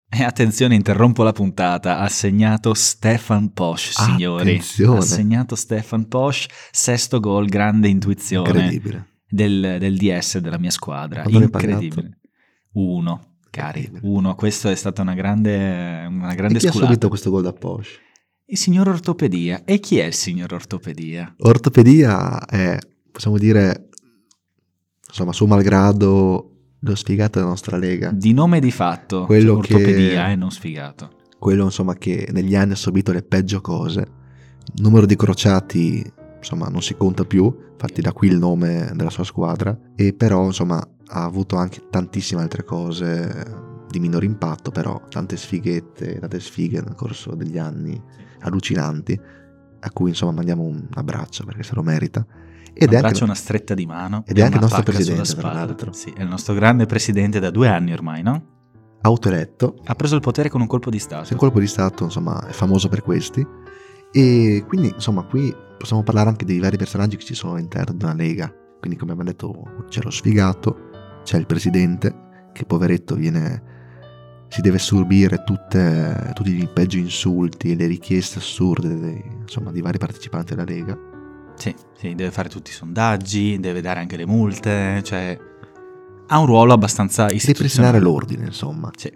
[0.09, 1.99] E attenzione, interrompo la puntata.
[1.99, 4.43] Ha segnato Stefan Posch, signori.
[4.43, 4.99] Attenzione.
[4.99, 9.09] Ha segnato Stefan Posch, sesto gol, grande intuizione Incredibile.
[9.35, 11.23] Del, del DS della mia squadra.
[11.23, 12.19] Quanto Incredibile.
[12.73, 13.91] Uno, cari.
[14.03, 14.35] Uno.
[14.35, 16.87] Questo è stata una grande, una grande E chi ha sculata.
[16.91, 17.99] subito questo gol da Porsche?
[18.47, 19.65] Il signor Ortopedia.
[19.65, 21.35] E chi è il signor Ortopedia?
[21.39, 22.79] Ortopedia è,
[23.11, 23.89] possiamo dire,
[25.09, 28.11] insomma, suo malgrado, lo sfigato della nostra lega.
[28.13, 29.25] Di nome e di fatto.
[29.25, 31.11] Quello cioè, ortopedia, che- eh, non sfigato.
[31.39, 34.01] Quello, insomma, che negli anni ha subito le peggio cose.
[34.75, 36.05] Il numero di crociati,
[36.45, 37.53] insomma, non si conta più.
[37.73, 39.77] Infatti da qui il nome della sua squadra.
[39.97, 40.77] E però, insomma,
[41.07, 46.95] ha avuto anche tantissime altre cose di minore impatto, però tante sfighette, tante sfighe nel
[46.95, 48.01] corso degli anni
[48.41, 49.19] allucinanti,
[49.81, 52.27] a cui insomma mandiamo un abbraccio perché se lo merita.
[52.73, 54.25] Ed un abbraccio, una stretta di mano.
[54.27, 55.93] Ed è anche il nostro presidente, tra l'altro.
[55.93, 58.53] Sì, è il nostro grande presidente da due anni ormai, no?
[59.03, 59.77] Autoeletto.
[59.85, 61.25] Ha preso il potere con un colpo di Stato.
[61.25, 63.47] Sì, un colpo di Stato, insomma, è famoso per questi.
[64.15, 68.05] E quindi, insomma, qui possiamo parlare anche dei vari personaggi che ci sono all'interno di
[68.05, 68.53] una lega.
[68.79, 70.91] Quindi, come abbiamo detto, c'è lo sfigato,
[71.25, 73.73] c'è il presidente, che poveretto viene
[74.49, 79.81] si deve subire tutte, tutti i peggio insulti e le richieste assurde dei, insomma, di
[79.81, 80.97] vari partecipanti alla Lega.
[81.57, 85.37] Sì, sì, deve fare tutti i sondaggi, deve dare anche le multe, cioè
[86.27, 87.99] ha un ruolo abbastanza istituzionale.
[87.99, 88.91] Ripristinare l'ordine, insomma.
[88.95, 89.09] Sì.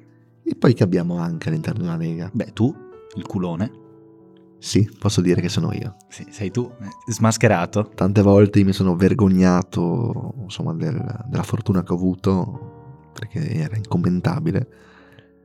[0.43, 2.29] E poi che abbiamo anche all'interno della Lega?
[2.33, 2.75] Beh, tu,
[3.15, 3.87] il culone.
[4.59, 5.97] Sì, posso dire che sono io.
[6.09, 7.91] Sì, sei tu, eh, smascherato.
[7.95, 14.87] Tante volte mi sono vergognato, insomma, del, della fortuna che ho avuto, perché era incommentabile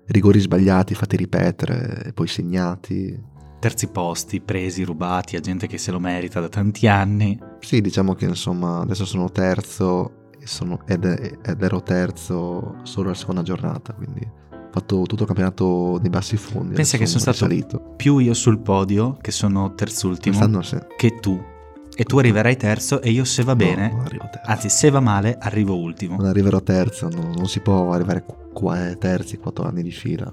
[0.08, 3.32] rigori sbagliati fatti ripetere poi segnati.
[3.60, 7.40] Terzi posti, presi, rubati a gente che se lo merita da tanti anni.
[7.60, 13.42] Sì, diciamo che insomma adesso sono terzo sono, ed, ed, ero terzo solo la seconda
[13.44, 14.30] giornata, quindi
[14.74, 16.74] fatto tutto il campionato dei bassi fondi.
[16.74, 17.94] Pensa che sono stato risalito.
[17.96, 20.78] più io sul podio, che sono terzultimo, sì.
[20.98, 21.40] che tu
[21.96, 25.78] e tu arriverai terzo e io se va bene, no, anzi se va male arrivo
[25.78, 26.16] ultimo.
[26.16, 30.32] Non arriverò terzo, no, non si può arrivare qua, eh, terzi quattro anni di fila,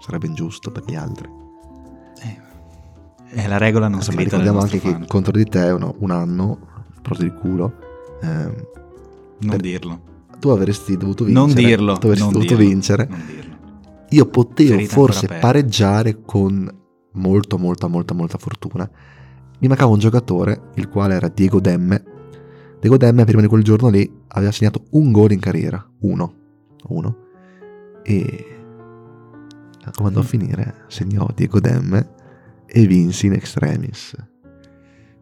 [0.00, 1.28] sarebbe ingiusto per gli altri.
[2.22, 5.00] Eh, e la regola non si mette Ricordiamo anche fan.
[5.00, 6.58] che contro di te uno, un anno,
[7.02, 7.74] prosi di culo.
[8.22, 10.00] Eh, non per, dirlo.
[10.40, 11.46] Tu avresti dovuto vincere.
[11.46, 11.98] Non dirlo.
[11.98, 13.06] Tu avresti dovuto dirlo, vincere.
[13.10, 13.53] Non dirlo.
[14.10, 16.70] Io potevo Ferita forse pareggiare con
[17.12, 18.90] molto, molta, molta, molta fortuna
[19.64, 22.02] mi mancava un giocatore, il quale era Diego Demme.
[22.80, 26.34] Diego Demme prima di quel giorno lì aveva segnato un gol in carriera, uno,
[26.88, 27.16] uno.
[28.02, 28.58] E
[29.94, 30.84] come andò a finire?
[30.88, 32.10] Segnò Diego Demme
[32.66, 34.14] e vinsi in extremis.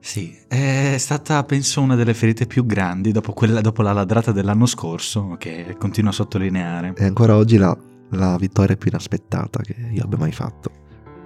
[0.00, 4.66] Sì, è stata penso una delle ferite più grandi dopo, quella, dopo la ladrata dell'anno
[4.66, 6.94] scorso, che continuo a sottolineare.
[6.96, 7.78] E ancora oggi la,
[8.12, 10.70] la vittoria più inaspettata che io abbia mai fatto.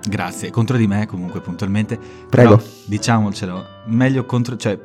[0.08, 1.98] Grazie, contro di me comunque puntualmente.
[1.98, 2.56] Prego.
[2.56, 4.56] Però, diciamocelo, meglio contro...
[4.56, 4.78] cioè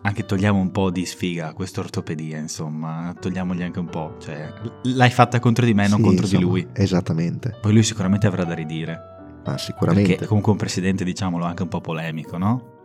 [0.00, 4.52] anche togliamo un po' di sfiga a questa ortopedia, insomma, togliamogli anche un po', cioè
[4.84, 6.68] l'hai fatta contro di me, sì, non contro insomma, di lui.
[6.72, 7.56] Esattamente.
[7.60, 8.98] Poi lui sicuramente avrà da ridire.
[9.44, 10.10] Ma sicuramente.
[10.10, 12.76] Perché comunque un presidente, diciamolo, anche un po' polemico, no?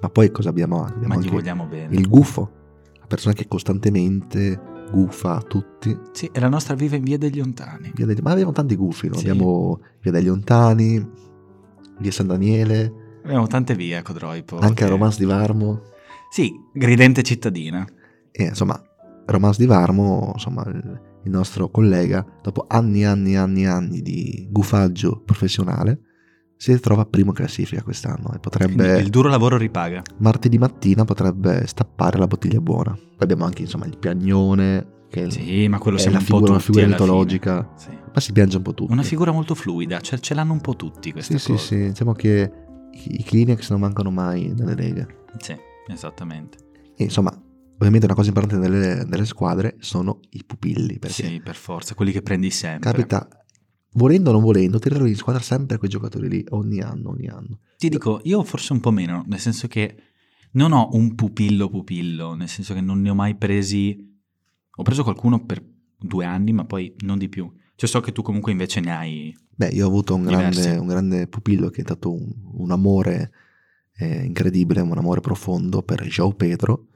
[0.00, 0.84] Ma poi cosa abbiamo?
[0.84, 1.94] abbiamo Ma gli vogliamo bene.
[1.94, 2.50] Il gufo,
[2.98, 4.60] la persona che costantemente
[4.94, 5.96] gufa a tutti.
[6.12, 7.90] Sì, è la nostra viva in Via degli Ontani.
[7.94, 8.20] Via degli...
[8.22, 9.16] Ma abbiamo tanti gufi, no?
[9.16, 9.28] Sì.
[9.28, 11.04] Abbiamo Via degli Ontani,
[11.98, 13.18] Via San Daniele.
[13.24, 14.58] Abbiamo tante vie a Codroipo.
[14.58, 14.84] Anche che...
[14.84, 15.82] a Romans di Varmo.
[16.30, 17.84] Sì, gridente cittadina.
[18.30, 18.80] E insomma,
[19.26, 24.02] Romans di Varmo, insomma, il, nostro collega, dopo anni e anni e anni e anni
[24.02, 26.00] di gufaggio professionale,
[26.56, 28.74] si ritrova primo in classifica quest'anno e potrebbe...
[28.74, 30.02] Quindi il duro lavoro ripaga.
[30.18, 32.92] Martedì mattina potrebbe stappare la bottiglia buona.
[32.92, 36.86] Poi abbiamo anche insomma il piagnone, che sì, ma quello è la figura, una figura
[36.86, 37.70] mitologica.
[37.76, 37.88] Sì.
[37.90, 38.92] Ma si piange un po' tutti.
[38.92, 41.64] Una figura molto fluida, cioè ce l'hanno un po' tutti queste sì, cose.
[41.64, 42.52] Sì, sì, diciamo che
[42.92, 45.24] i, Kleenex non mancano mai nelle leghe.
[45.38, 45.56] Sì,
[45.88, 46.58] esattamente.
[46.96, 47.30] E insomma,
[47.76, 50.98] ovviamente una cosa importante nelle, nelle squadre sono i pupilli.
[51.06, 52.90] Sì, per forza, quelli che prendi sempre.
[52.90, 53.28] Capita,
[53.94, 57.58] volendo o non volendo, tirare in squadra sempre quei giocatori lì, ogni anno, ogni anno.
[57.76, 59.96] Ti dico, io forse un po' meno, nel senso che
[60.52, 64.12] non ho un pupillo pupillo, nel senso che non ne ho mai presi
[64.76, 65.64] ho preso qualcuno per
[65.96, 67.50] due anni, ma poi non di più.
[67.76, 69.36] Cioè so che tu comunque invece ne hai...
[69.56, 73.30] Beh, io ho avuto un, grande, un grande, pupillo che è stato un, un amore
[73.96, 76.88] eh, incredibile, un amore profondo per João Pedro.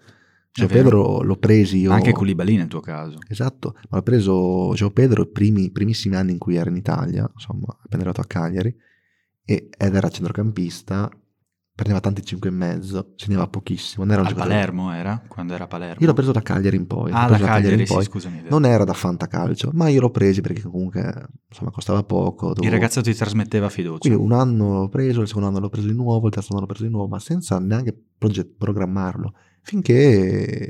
[0.67, 1.91] João Pedro l'ho preso io...
[1.93, 3.19] Anche Koulibaly nel tuo caso.
[3.29, 7.29] Esatto, ma l'ho preso João Pedro i primi, primissimi anni in cui era in Italia,
[7.33, 8.75] insomma, appena arrivato a Cagliari,
[9.45, 11.11] ed era centrocampista
[11.79, 14.05] prendeva tanti 5 e mezzo, segnava pochissimo.
[14.05, 15.23] Non era a Palermo era?
[15.29, 16.01] Quando era a Palermo?
[16.01, 17.13] Io l'ho preso da Cagliari in poi.
[17.13, 18.03] Ah, da Cagliari, in poi.
[18.03, 18.43] scusami.
[18.49, 22.49] Non era da fantacalcio, ma io l'ho preso perché comunque insomma, costava poco.
[22.49, 22.65] Dovevo...
[22.65, 23.99] Il ragazzo ti trasmetteva fiducia.
[23.99, 26.63] Quindi un anno l'ho preso, il secondo anno l'ho preso di nuovo, il terzo anno
[26.63, 29.35] l'ho preso di nuovo, ma senza neanche proget- programmarlo.
[29.69, 30.67] Finché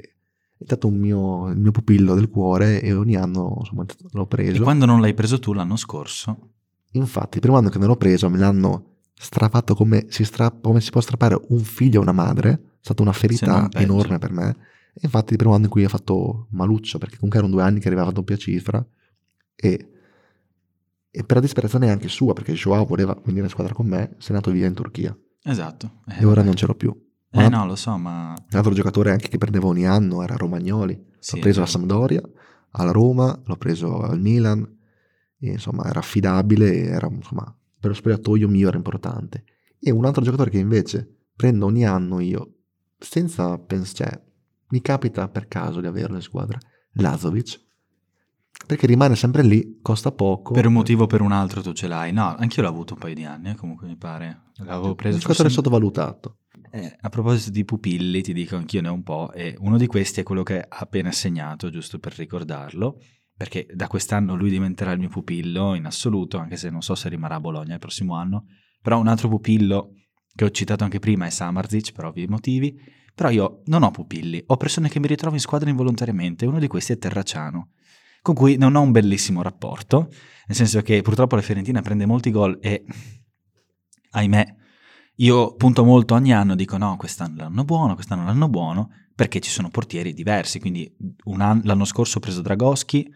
[0.58, 4.56] è stato un mio, il mio pupillo del cuore e ogni anno insomma, l'ho preso.
[4.56, 6.54] E quando non l'hai preso tu l'anno scorso?
[6.92, 10.80] Infatti, il primo anno che non l'ho preso me l'hanno strappato come si, strappa, come
[10.80, 14.56] si può strappare un figlio a una madre, è stata una ferita enorme per me.
[14.94, 17.78] E infatti il primo anno in cui ho fatto maluccio, perché comunque erano due anni
[17.78, 18.84] che arrivava a doppia cifra,
[19.54, 19.90] e,
[21.08, 24.32] e per la disperazione anche sua, perché Joao voleva venire in squadra con me, se
[24.32, 25.16] è andato via in Turchia.
[25.44, 26.00] Esatto.
[26.08, 27.06] Eh, e ora non ce l'ho più.
[27.30, 28.34] Eh ma no, lo so, ma...
[28.36, 30.98] Un altro giocatore anche che prendeva ogni anno era Romagnoli.
[31.18, 32.22] Sì, L'ho preso la Sampdoria,
[32.70, 34.66] alla Roma, l'ho preso al Milan,
[35.38, 39.44] e, insomma era affidabile, era, insomma, per lo spogliatoio mio era importante.
[39.78, 42.54] E un altro giocatore che invece prendo ogni anno io,
[42.98, 44.22] senza pensare, cioè,
[44.70, 46.58] mi capita per caso di averlo in squadra,
[46.92, 47.60] Lazovic,
[48.66, 50.52] perché rimane sempre lì, costa poco.
[50.52, 52.12] Per un motivo o per un altro tu ce l'hai.
[52.12, 54.42] No, anch'io l'ho avuto un paio di anni, eh, comunque mi pare.
[54.56, 55.14] L'avevo preso.
[55.14, 56.38] Un giocatore forse- sottovalutato.
[56.70, 59.86] Eh, a proposito di pupilli, ti dico anch'io ne ho un po', e uno di
[59.86, 63.00] questi è quello che ha appena segnato, giusto per ricordarlo,
[63.36, 67.08] perché da quest'anno lui diventerà il mio pupillo in assoluto, anche se non so se
[67.08, 68.46] rimarrà a Bologna il prossimo anno,
[68.82, 69.92] però un altro pupillo
[70.34, 72.76] che ho citato anche prima è Samarzic, per ovvi motivi,
[73.14, 76.68] però io non ho pupilli, ho persone che mi ritrovo in squadra involontariamente, uno di
[76.68, 77.70] questi è Terraciano,
[78.22, 80.08] con cui non ho un bellissimo rapporto,
[80.46, 82.84] nel senso che purtroppo la Fiorentina prende molti gol e,
[84.10, 84.56] ahimè,
[85.20, 89.50] io punto molto ogni anno, dico no, quest'anno l'anno buono, quest'anno l'anno buono, perché ci
[89.50, 93.12] sono portieri diversi, quindi anno- l'anno scorso ho preso Dragoschi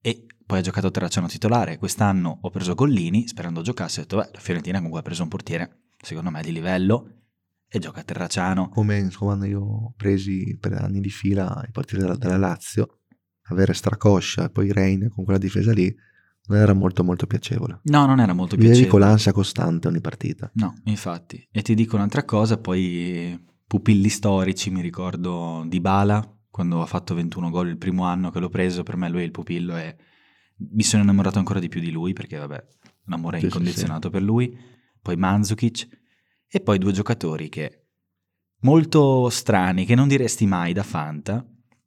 [0.00, 4.30] e poi ha giocato Terracciano titolare, quest'anno ho preso Gollini, sperando giocasse, ho detto beh,
[4.32, 7.10] la Fiorentina comunque ha preso un portiere, secondo me di livello,
[7.68, 8.68] e gioca Terracciano.
[8.70, 13.00] Come quando io ho presi per anni di fila i portieri della, della Lazio,
[13.48, 15.94] avere Stracoscia e poi Rein con quella difesa lì
[16.48, 17.80] non era molto molto piacevole.
[17.84, 19.00] No, non era molto Vivevi piacevole.
[19.00, 20.50] con l'ansia costante ogni partita.
[20.54, 21.46] No, infatti.
[21.50, 27.14] E ti dico un'altra cosa, poi pupilli storici, mi ricordo di Bala, quando ha fatto
[27.14, 29.96] 21 gol il primo anno che l'ho preso, per me lui è il pupillo e
[30.72, 32.64] mi sono innamorato ancora di più di lui perché vabbè,
[33.06, 34.56] un amore Sì, sì, incondizionato per lui,
[35.02, 35.88] poi Mandzukic
[36.48, 37.88] e poi due giocatori che
[38.60, 41.44] molto strani, che non diresti mai da Fanta,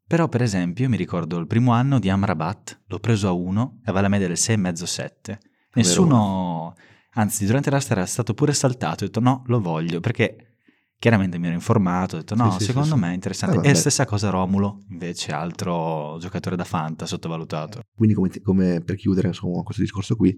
[0.10, 3.82] però per esempio mi ricordo il primo anno di Amrabat, l'ho preso a 1 e
[3.84, 5.38] aveva la media del 6,5-7.
[5.76, 6.74] Nessuno,
[7.12, 10.56] anzi durante l'asta era stato pure saltato, ho detto no, lo voglio perché
[10.98, 13.68] chiaramente mi ero informato, ho detto no, Sì, secondo sì, me è interessante.
[13.68, 17.82] Eh, e stessa cosa Romulo, invece altro giocatore da Fanta sottovalutato.
[17.96, 20.36] Quindi come, come per chiudere insomma, questo discorso qui,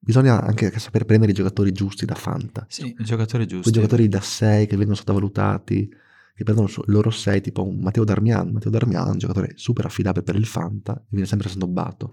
[0.00, 2.66] bisogna anche saper prendere i giocatori giusti da Fanta.
[2.68, 3.70] Sì, il giocatore giusto.
[3.70, 5.88] Quei giocatori da 6 che vengono sottovalutati,
[6.36, 8.50] che prendono il loro 6, tipo un Matteo Darmian.
[8.50, 12.12] Matteo Darmian è un giocatore super affidabile per il Fanta e viene sempre snobbato.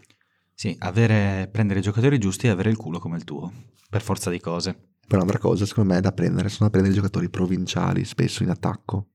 [0.53, 3.51] Sì, avere, prendere i giocatori giusti e avere il culo come il tuo,
[3.89, 4.71] per forza di cose.
[4.73, 8.43] Poi un'altra cosa, secondo me, è da prendere, sono da prendere i giocatori provinciali, spesso
[8.43, 9.09] in attacco.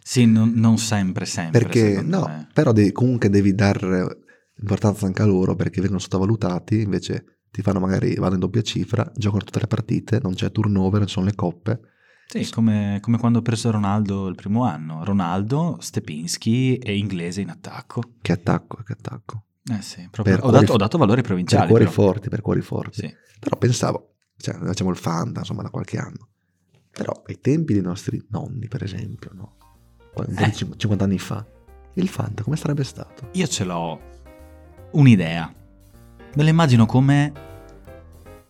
[0.00, 1.60] Sì, non, non sempre, sempre.
[1.60, 2.48] Perché, no, me.
[2.52, 4.26] però de- comunque devi dare
[4.60, 9.10] importanza anche a loro perché vengono sottovalutati, invece ti fanno magari, vanno in doppia cifra,
[9.16, 11.80] giocano tutte le partite, non c'è turnover, non sono le coppe.
[12.30, 15.02] Sì, come, come quando ho preso Ronaldo il primo anno.
[15.02, 18.02] Ronaldo, Stepinski e inglese in attacco.
[18.20, 19.44] Che attacco, che attacco.
[19.72, 21.68] Eh sì, proprio- Per ho, dato, ho dato valori Per provinciali.
[21.68, 21.94] cuori però.
[21.94, 23.00] forti, per cuori forti.
[23.00, 23.14] Sì.
[23.40, 26.28] Però pensavo, cioè, facciamo il Fanta, insomma, da qualche anno.
[26.90, 29.56] Però ai tempi dei nostri nonni, per esempio, no?
[30.12, 30.52] Qua- un po' di Eh.
[30.52, 31.46] cin- 50 anni fa,
[31.94, 33.28] il Fanta come sarebbe stato?
[33.32, 34.00] Io ce l'ho
[34.92, 35.50] un'idea.
[36.34, 37.32] Me lo immagino come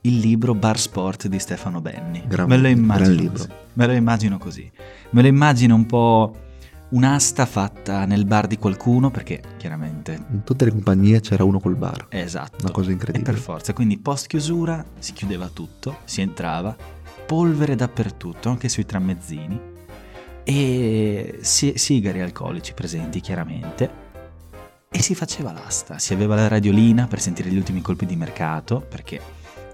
[0.02, 2.22] il libro Bar Sport di Stefano Benni.
[2.26, 3.32] Gran- me lo immagino libro.
[3.38, 3.48] così.
[3.74, 4.70] Me lo immagino così.
[5.10, 6.34] Me lo immagino un po'
[6.90, 11.76] un'asta fatta nel bar di qualcuno, perché chiaramente In tutte le compagnie c'era uno col
[11.76, 12.06] bar.
[12.10, 12.58] esatto.
[12.62, 13.30] Una cosa E incredibile.
[13.32, 16.74] per forza, quindi post chiusura si chiudeva tutto, si entrava,
[17.26, 19.60] polvere dappertutto, anche sui tramezzini,
[20.44, 24.06] e si- sigari alcolici presenti chiaramente,
[24.90, 25.98] e si faceva l'asta.
[25.98, 29.20] Si aveva la radiolina per sentire gli ultimi colpi di mercato, perché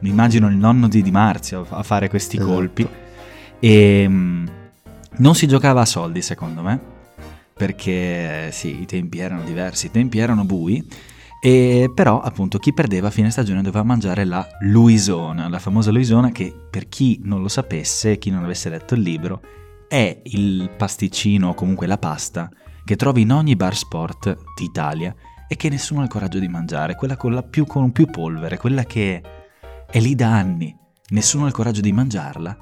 [0.00, 2.52] mi immagino il nonno di Di Marzio a fare questi Esatto.
[2.52, 2.88] colpi,
[3.58, 4.46] e mm,
[5.16, 6.80] non si giocava a soldi secondo me,
[7.54, 10.86] perché sì, i tempi erano diversi, i tempi erano bui,
[11.40, 16.30] e però appunto chi perdeva a fine stagione doveva mangiare la Luisona, la famosa Luisona
[16.30, 19.40] che per chi non lo sapesse, chi non avesse letto il libro,
[19.86, 22.50] è il pasticcino o comunque la pasta
[22.84, 25.14] che trovi in ogni bar sport d'Italia
[25.46, 28.56] e che nessuno ha il coraggio di mangiare, quella con, la più, con più polvere,
[28.56, 29.22] quella che
[29.94, 30.76] è lì da anni,
[31.10, 32.56] nessuno ha il coraggio di mangiarla,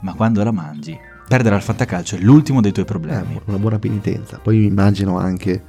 [0.00, 3.38] ma quando la mangi, perdere al fantacalcio è l'ultimo dei tuoi Eh, problemi.
[3.44, 4.38] una buona penitenza.
[4.38, 5.62] Poi mi immagino anche,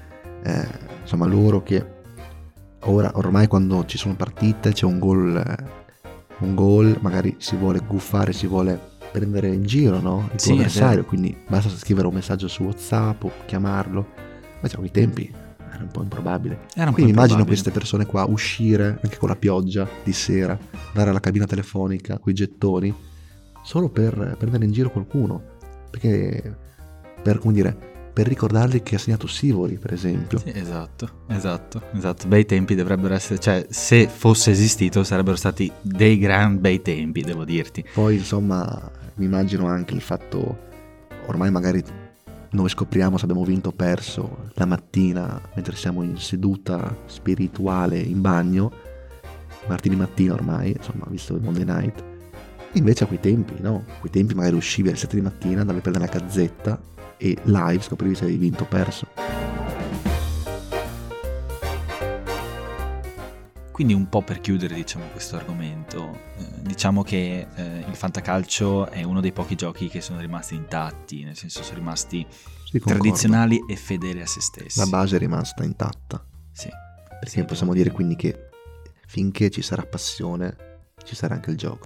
[0.44, 0.66] eh,
[1.02, 1.86] insomma, loro che
[2.84, 5.64] ora, ormai quando ci sono partite, c'è un gol, eh,
[6.38, 8.80] un gol, magari si vuole guffare, si vuole
[9.12, 10.30] prendere in giro, no?
[10.32, 14.08] Il Sì, tuo è avversario, quindi basta scrivere un messaggio su WhatsApp o chiamarlo.
[14.62, 15.30] Ma c'erano i tempi,
[15.78, 16.66] era un po' improbabile.
[16.76, 20.58] Era un Quindi po' immagino queste persone qua uscire anche con la pioggia di sera,
[20.88, 22.94] andare alla cabina telefonica con i gettoni,
[23.64, 25.56] solo per prendere in giro qualcuno.
[25.90, 26.58] Perché,
[27.22, 27.76] per, come dire,
[28.12, 30.40] per ricordargli che ha segnato Sivori, per esempio.
[30.40, 32.28] Sì, esatto, esatto, esatto.
[32.28, 37.46] Bei tempi dovrebbero essere, cioè, se fosse esistito sarebbero stati dei gran bei tempi, devo
[37.46, 37.86] dirti.
[37.94, 40.58] Poi, insomma, mi immagino anche il fatto,
[41.28, 41.84] ormai magari
[42.52, 48.22] noi scopriamo se abbiamo vinto o perso la mattina mentre siamo in seduta spirituale in
[48.22, 48.72] bagno,
[49.68, 52.04] martedì mattina ormai, insomma, visto il Monday Night.
[52.74, 53.84] Invece a quei tempi, no?
[53.88, 56.80] A quei tempi magari uscivi alle 7 di mattina, andavi a prendere la gazzetta
[57.18, 59.08] e live scoprivi se avevi vinto o perso.
[63.78, 69.04] Quindi un po' per chiudere diciamo, questo argomento, eh, diciamo che eh, il fantacalcio è
[69.04, 72.26] uno dei pochi giochi che sono rimasti intatti, nel senso sono rimasti
[72.64, 74.80] Sì, tradizionali e fedeli a se stessi.
[74.80, 76.26] La base è rimasta intatta.
[76.52, 76.70] Sì.
[77.20, 78.50] Perché Sì, possiamo dire quindi che
[79.06, 80.56] finché ci sarà passione,
[81.04, 81.86] ci sarà anche il gioco.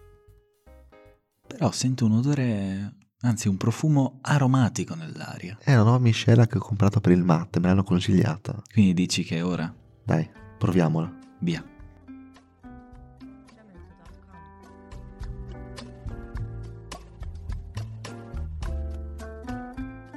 [1.45, 5.57] Però sento un odore, anzi un profumo aromatico nell'aria.
[5.61, 8.61] È una nuova miscela che ho comprato per il matte, me l'hanno consigliata.
[8.71, 9.75] Quindi dici che è ora?
[10.05, 11.19] Dai, proviamola.
[11.41, 11.65] Via.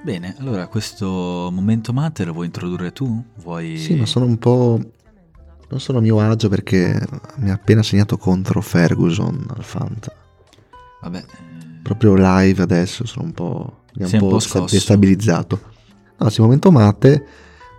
[0.04, 3.24] Bene, allora questo momento mate lo vuoi introdurre tu?
[3.36, 3.78] Vuoi...
[3.78, 4.78] Sì, ma sono un po'...
[5.70, 7.00] Non sono a mio agio perché
[7.36, 10.14] mi ha appena segnato contro Ferguson al Fanta.
[11.00, 11.24] Vabbè,
[11.82, 13.84] Proprio live adesso sono un po'...
[13.94, 15.60] Mi ha un un po' po' destabilizzato.
[16.18, 17.26] No, se momento mate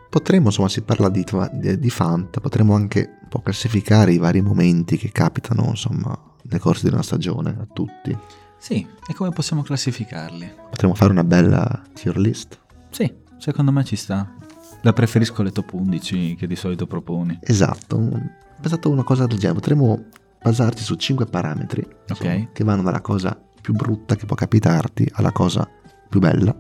[0.09, 4.41] potremmo, insomma, si parla di, di, di Fanta, potremmo anche un po' classificare i vari
[4.41, 8.17] momenti che capitano, insomma, nel corso di una stagione a tutti.
[8.65, 10.54] Sì, e come possiamo classificarli?
[10.71, 12.60] Potremmo fare una bella tier list.
[12.89, 14.28] Sì, secondo me ci sta.
[14.82, 17.38] La preferisco alle top 11 che di solito proponi.
[17.41, 18.21] Esatto, ho
[18.60, 20.06] pensato a una cosa del genere, potremmo
[20.41, 25.32] basarci su cinque parametri insomma, che vanno dalla cosa più brutta che può capitarti alla
[25.32, 25.69] cosa
[26.10, 26.56] più bella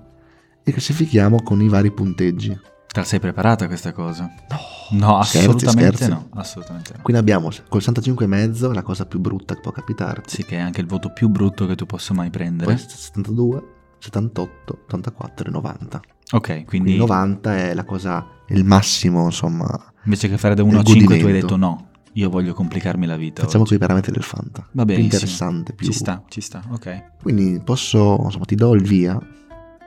[0.63, 2.49] e classifichiamo con i vari punteggi.
[2.49, 4.31] Te la sei preparata questa cosa?
[4.49, 4.57] No,
[4.91, 6.09] No, Scherzi, assolutamente scherzi.
[6.13, 6.27] no.
[6.33, 7.01] Assolutamente no.
[7.01, 10.81] Quindi abbiamo col 65,5 la cosa più brutta che può capitarti, Sì, che è anche
[10.81, 12.71] il voto più brutto che tu possa mai prendere.
[12.73, 13.63] poi 72,
[13.99, 16.01] 78, 84 e 90.
[16.31, 19.67] Ok, Quindi quindi 90 è la cosa, il massimo, insomma.
[20.03, 21.45] invece che fare da 1 a il 5 tu hai godimento.
[21.47, 23.41] detto no, io voglio complicarmi la vita.
[23.43, 24.67] Facciamo quei parametri del Fanta.
[24.71, 25.13] Va benissimo.
[25.13, 25.87] interessante, più...
[25.87, 27.03] Ci sta, ci sta, ok.
[27.21, 29.19] Quindi posso, insomma, ti do il via,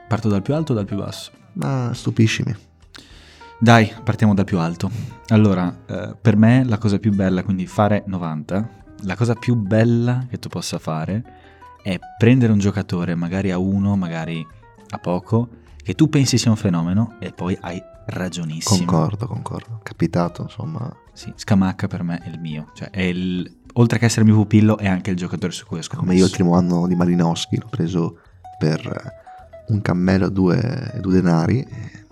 [0.07, 1.31] Parto dal più alto o dal più basso?
[1.53, 2.55] ma stupiscimi.
[3.61, 4.89] Dai, partiamo dal più alto.
[5.27, 8.69] Allora, eh, per me la cosa più bella, quindi fare 90,
[9.01, 11.21] la cosa più bella che tu possa fare
[11.83, 14.45] è prendere un giocatore, magari a uno, magari
[14.91, 15.49] a poco,
[15.83, 18.85] che tu pensi sia un fenomeno e poi hai ragionissimo.
[18.85, 19.79] Concordo, concordo.
[19.83, 20.89] Capitato, insomma.
[21.11, 23.57] Sì, Scamacca per me è il mio, cioè è il...
[23.73, 26.07] Oltre che essere il mio pupillo, è anche il giocatore su cui ho scommesso.
[26.07, 28.19] Come io il primo anno di Malinowski l'ho preso
[28.57, 29.13] per
[29.67, 31.67] un cammello e due, due denari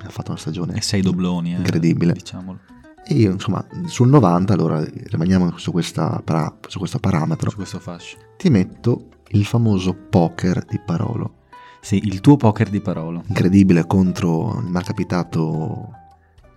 [0.07, 2.13] ha fatto una stagione E sei dobloni, eh, incredibile.
[2.13, 2.59] Diciamolo.
[3.05, 7.79] E io, insomma, sul 90, allora rimaniamo su, questa para- su questo parametro, Su questo
[7.79, 8.17] fascio.
[8.37, 11.35] ti metto il famoso poker di Parolo.
[11.79, 13.23] Sì, il tuo poker di parolo.
[13.27, 15.91] Incredibile contro il malcapitato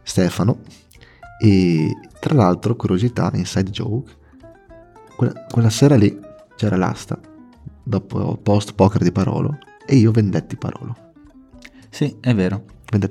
[0.03, 0.59] Stefano.
[1.41, 4.13] E tra l'altro, curiosità, inside joke,
[5.17, 6.19] quella, quella sera lì
[6.57, 7.19] c'era l'asta,
[7.83, 10.97] dopo post poker di Parolo, e io vendetti Parolo.
[11.91, 12.65] Sì, è vero.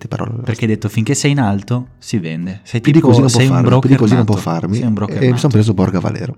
[0.08, 0.32] Parolo.
[0.32, 0.46] all'asta.
[0.46, 2.60] Perché hai detto finché sei in alto si vende.
[2.64, 4.36] Sei più di tipo così non può sei un farmi, più di così non può
[4.36, 4.80] farmi.
[4.80, 6.38] E mi sono preso Borga Valero.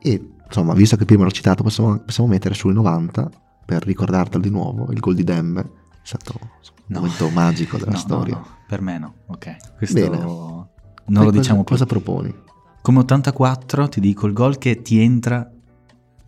[0.00, 3.28] E insomma, visto che prima l'ho citato, possiamo, possiamo mettere sui 90
[3.64, 4.90] per ricordartelo di nuovo.
[4.92, 5.64] Il gol di Dem è
[6.02, 6.48] stato un
[6.88, 7.00] No.
[7.00, 8.34] momento magico della No, storia.
[8.36, 9.14] no, per me no.
[9.26, 9.56] Ok.
[9.76, 10.18] Questo Bene.
[10.18, 10.68] non
[11.04, 11.72] Poi lo cosa- diciamo più.
[11.72, 12.34] Cosa proponi?
[12.82, 15.50] Come 84 ti dico il gol che ti entra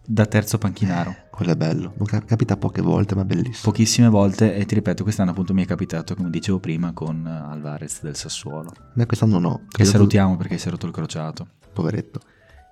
[0.04, 1.14] da terzo panchinaro.
[1.38, 1.92] Quello è bello.
[1.98, 3.70] Non ca- capita poche volte, ma bellissimo.
[3.70, 7.30] Pochissime volte e ti ripeto, quest'anno appunto mi è capitato, come dicevo prima, con eh,
[7.30, 8.72] Alvarez del Sassuolo.
[8.94, 9.60] Me quest'anno no.
[9.68, 11.46] Che salutiamo perché si è rotto il crociato.
[11.72, 12.18] Poveretto.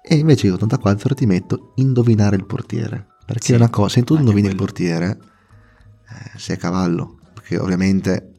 [0.03, 3.07] E invece io 84 ti metto indovinare il portiere.
[3.25, 4.65] Perché Sì, è una cosa, se tu indovini il quello.
[4.65, 5.19] portiere,
[6.35, 7.21] eh, sei a cavallo.
[7.35, 8.33] Perché ovviamente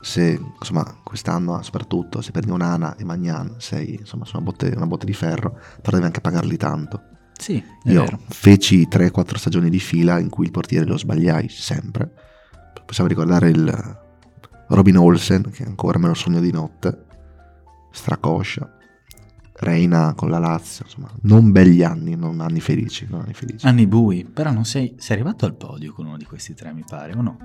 [0.00, 4.86] se, insomma, quest'anno soprattutto, se prendi un'ana e Magnan, sei, insomma, su una botte, una
[4.86, 7.02] botte di ferro, però devi anche pagarli tanto.
[7.38, 8.20] Sì, Io vero.
[8.28, 12.10] feci 3-4 stagioni di fila in cui il portiere lo sbagliai sempre.
[12.84, 14.00] Possiamo ricordare il
[14.68, 17.04] Robin Olsen, che ancora me lo sogno di notte,
[17.90, 18.78] Stracoscia,
[19.54, 23.66] Reina con la Lazio, insomma, non begli anni, non anni felici, non anni felici.
[23.66, 26.84] Anni bui, però non sei, sei arrivato al podio con uno di questi tre, mi
[26.88, 27.36] pare, o no?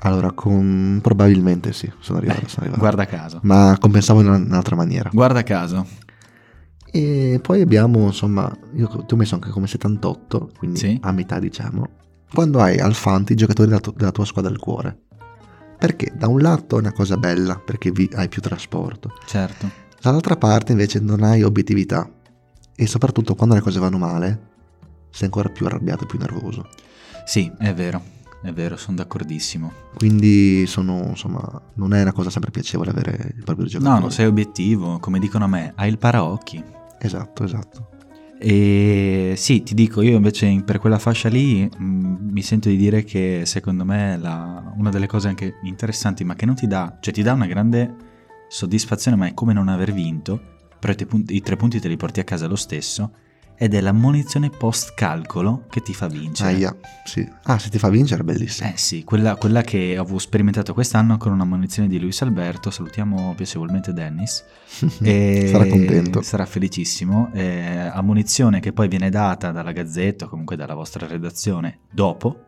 [0.00, 1.00] Allora, con...
[1.02, 2.80] probabilmente sì, sono arrivato, Beh, sono arrivato.
[2.80, 3.40] guarda caso.
[3.42, 5.10] Ma compensavo in una- un'altra maniera.
[5.12, 5.86] Guarda caso.
[6.90, 10.98] E poi abbiamo, insomma, io ti ho messo anche come 78, quindi Sì.
[11.02, 11.86] a metà diciamo,
[12.32, 14.98] quando hai al Fanti i giocatori della, tu- della tua squadra del cuore.
[15.78, 19.70] Perché da un lato è una cosa bella, perché vi- hai più trasporto, Certo.
[20.00, 22.10] dall'altra parte invece non hai obiettività
[22.74, 24.46] e soprattutto quando le cose vanno male
[25.10, 26.66] sei ancora più arrabbiato e più nervoso.
[27.24, 28.16] Sì, è vero.
[28.40, 29.72] è vero, sono d'accordissimo.
[29.96, 33.94] Quindi sono, insomma, non è una cosa sempre piacevole avere il proprio giocatore.
[33.96, 36.62] No, non sei obiettivo, come dicono a me, hai il paraocchi.
[37.00, 37.88] Esatto, esatto.
[38.40, 41.84] E sì, ti dico, io invece in- per quella fascia lì mh,
[42.30, 46.46] mi sento di dire che secondo me la- una delle cose anche interessanti, ma che
[46.46, 47.94] non ti dà, cioè ti dà una grande
[48.48, 50.40] soddisfazione, ma è come non aver vinto,
[50.78, 53.12] però te- i tre punti te li porti a casa lo stesso,
[53.60, 56.50] ed è la munizione post calcolo che ti fa vincere.
[56.50, 57.28] Aia, sì.
[57.42, 58.70] Ah, se ti fa vincere bellissimo.
[58.70, 63.34] Eh sì, quella, quella che avevo sperimentato quest'anno con una munizione di Luis Alberto, salutiamo
[63.34, 64.44] piacevolmente Dennis.
[64.78, 66.22] Sarà contento.
[66.22, 67.30] Sarà felicissimo.
[67.32, 72.44] Eh, ammonizione che poi viene data dalla Gazzetta o comunque dalla vostra redazione dopo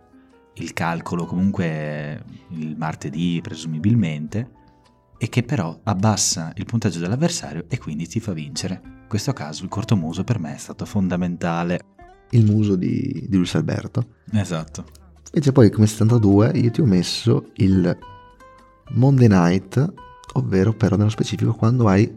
[0.54, 4.50] il calcolo, comunque il martedì presumibilmente,
[5.18, 8.98] e che però abbassa il punteggio dell'avversario e quindi ti fa vincere.
[9.12, 11.80] In questo caso il cortomuso per me è stato fondamentale.
[12.30, 14.06] Il muso di, di Luis Alberto.
[14.30, 14.84] Esatto.
[15.32, 17.98] Invece poi come 72 io ti ho messo il
[18.90, 19.92] Monday Night,
[20.34, 22.08] ovvero però nello specifico quando hai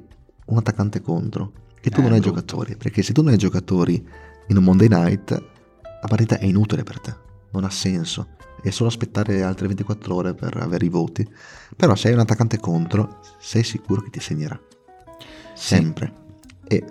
[0.45, 2.35] un attaccante contro e tu Eh, non hai brutto.
[2.35, 4.07] giocatori, perché se tu non hai giocatori
[4.49, 7.15] in un Monday Night la partita è inutile per te,
[7.53, 11.27] non ha senso, è solo aspettare altre 24 ore per avere i voti,
[11.75, 14.59] però se hai un attaccante contro sei sicuro che ti segnerà,
[15.55, 16.21] sempre.
[16.67, 16.83] E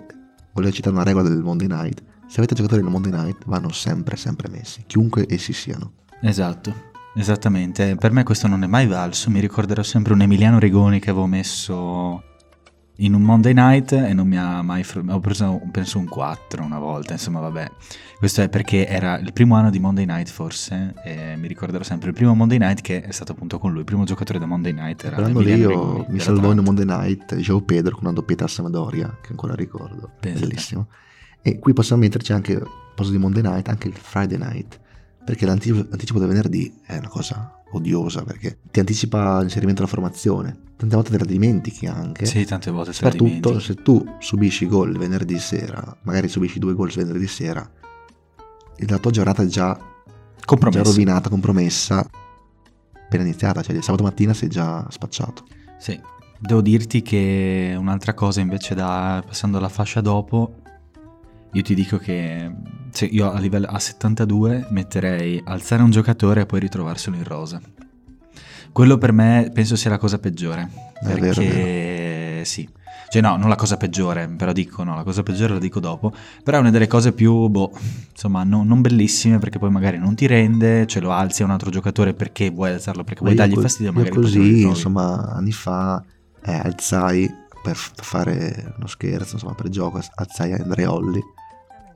[0.53, 4.15] volevo citare una regola del Monday Night, se avete giocatori nel Monday Night vanno sempre,
[4.15, 5.93] sempre messi, chiunque essi siano.
[6.21, 6.73] Esatto,
[7.15, 7.95] esattamente.
[7.95, 9.29] Per me questo non è mai valso.
[9.29, 12.23] Mi ricorderò sempre un Emiliano Rigoni che avevo messo
[12.97, 14.83] in un Monday night e non mi ha mai.
[14.83, 17.13] fr- Ho preso penso un 4 una volta.
[17.13, 17.71] Insomma, vabbè.
[18.17, 20.93] Questo è perché era il primo anno di Monday night, forse.
[21.03, 23.79] E mi ricorderò sempre il primo Monday night che è stato appunto con lui.
[23.79, 26.63] Il primo giocatore da Monday night era Quell'anno lì io mi salvò in un.
[26.63, 30.11] Monday Night Joe Pedro con una doppietta a Sampdoria, che ancora ricordo.
[30.19, 30.47] Pensate.
[30.47, 30.87] Bellissimo.
[31.41, 32.61] E qui possiamo metterci anche,
[32.95, 34.79] posto di Monday Night, anche il Friday Night.
[35.25, 40.61] Perché l'anticipo, l'anticipo del venerdì è una cosa odiosa, perché ti anticipa l'inserimento della formazione.
[40.75, 42.25] Tante volte te la dimentichi anche.
[42.25, 46.91] Sì, tante volte la Soprattutto se tu subisci gol venerdì sera, magari subisci due gol
[46.91, 47.69] venerdì sera,
[48.75, 49.77] e la tua giornata è già,
[50.69, 52.05] già rovinata, compromessa,
[53.05, 55.45] appena iniziata, cioè il sabato mattina sei già spacciato.
[55.77, 55.99] Sì,
[56.39, 60.62] devo dirti che un'altra cosa invece da passando alla fascia dopo,
[61.53, 62.51] io ti dico che
[62.91, 67.61] se io a livello a 72 metterei alzare un giocatore e poi ritrovarselo in rosa.
[68.71, 72.67] Quello per me penso sia la cosa peggiore, È vero, perché sì.
[73.09, 76.11] Cioè no, non la cosa peggiore, però dico no, la cosa peggiore la dico dopo,
[76.43, 77.71] però è una delle cose più, boh,
[78.09, 81.51] insomma, no- non bellissime perché poi magari non ti rende, ce lo alzi a un
[81.51, 85.51] altro giocatore perché vuoi alzarlo, perché vuoi dargli co- fastidio, io magari così, insomma, anni
[85.51, 86.03] fa
[86.43, 87.31] eh, alzai
[87.61, 91.21] per fare uno scherzo, insomma, per gioco, alzai Andreolli.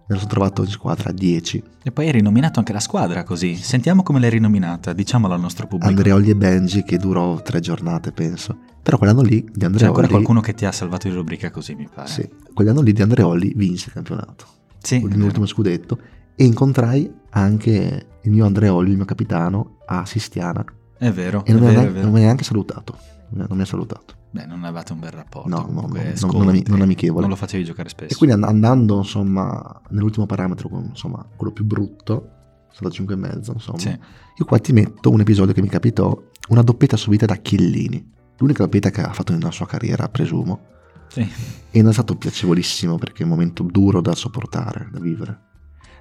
[0.10, 1.64] Me lo sono trovato in squadra a 10.
[1.84, 3.56] E poi hai rinominato anche la squadra così.
[3.56, 5.90] Sentiamo come l'hai rinominata, diciamolo al nostro pubblico.
[5.90, 8.58] Andreolli e Benji che durò tre giornate, penso.
[8.82, 9.86] Però quell'anno lì di C'è Andreolli...
[9.88, 12.08] ancora qualcuno che ti ha salvato in rubrica così, mi pare.
[12.08, 14.46] Sì, quell'anno lì di Andreolli vinse il campionato.
[14.82, 16.00] Sì, il mio ultimo scudetto.
[16.36, 20.64] E incontrai anche il mio Andreolli, il mio capitano, a Sistiana.
[20.98, 22.04] è vero, E non, mi, ha vero, neanche, è vero.
[22.06, 22.98] non mi ha neanche salutato.
[23.30, 24.16] Non mi ha salutato.
[24.32, 25.50] Beh, non avevate un bel rapporto.
[25.50, 27.22] No, no, no, non- ami- non amichevole.
[27.22, 28.14] Non lo facevi giocare spesso.
[28.14, 32.30] E quindi and- andando, insomma, nell'ultimo parametro, insomma, quello più brutto,
[32.72, 33.80] stato 5 e mezzo, insomma.
[33.80, 33.90] Sì.
[33.90, 36.16] Io qua ti metto un episodio che mi capitò,
[36.50, 38.14] una doppietta subita da Chiellini.
[38.38, 40.60] L'unica doppietta che ha fatto nella sua carriera, presumo.
[41.08, 41.28] Sì.
[41.72, 45.40] E non è stato piacevolissimo perché è un momento duro da sopportare, da vivere.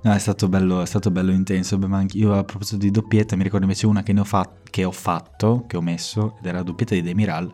[0.02, 1.78] No, è stato bello, è stato bello intenso.
[1.78, 4.24] Beh, ma anche io a proposito di doppietta, mi ricordo invece una che, ne ho,
[4.24, 7.52] fa- che ho fatto, che ho messo, ed era la doppietta di Demiral.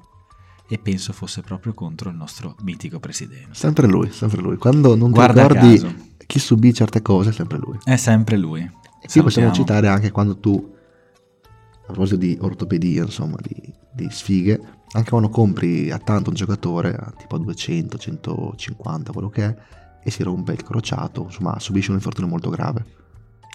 [0.69, 3.51] E penso fosse proprio contro il nostro mitico presidente.
[3.53, 4.57] Sempre lui, sempre lui.
[4.57, 5.95] Quando non Guarda ti ricordi caso.
[6.27, 7.79] chi subì certe cose, è sempre lui.
[7.85, 8.61] È sempre lui.
[8.61, 10.75] E qui possiamo citare anche quando tu,
[11.43, 13.55] a proposito di ortopedia, insomma, di,
[13.93, 14.61] di sfighe,
[14.93, 19.57] anche quando compri a tanto un giocatore, tipo a 200, 150, quello che è,
[20.03, 23.01] e si rompe il crociato, insomma, subisce un infortunio molto grave.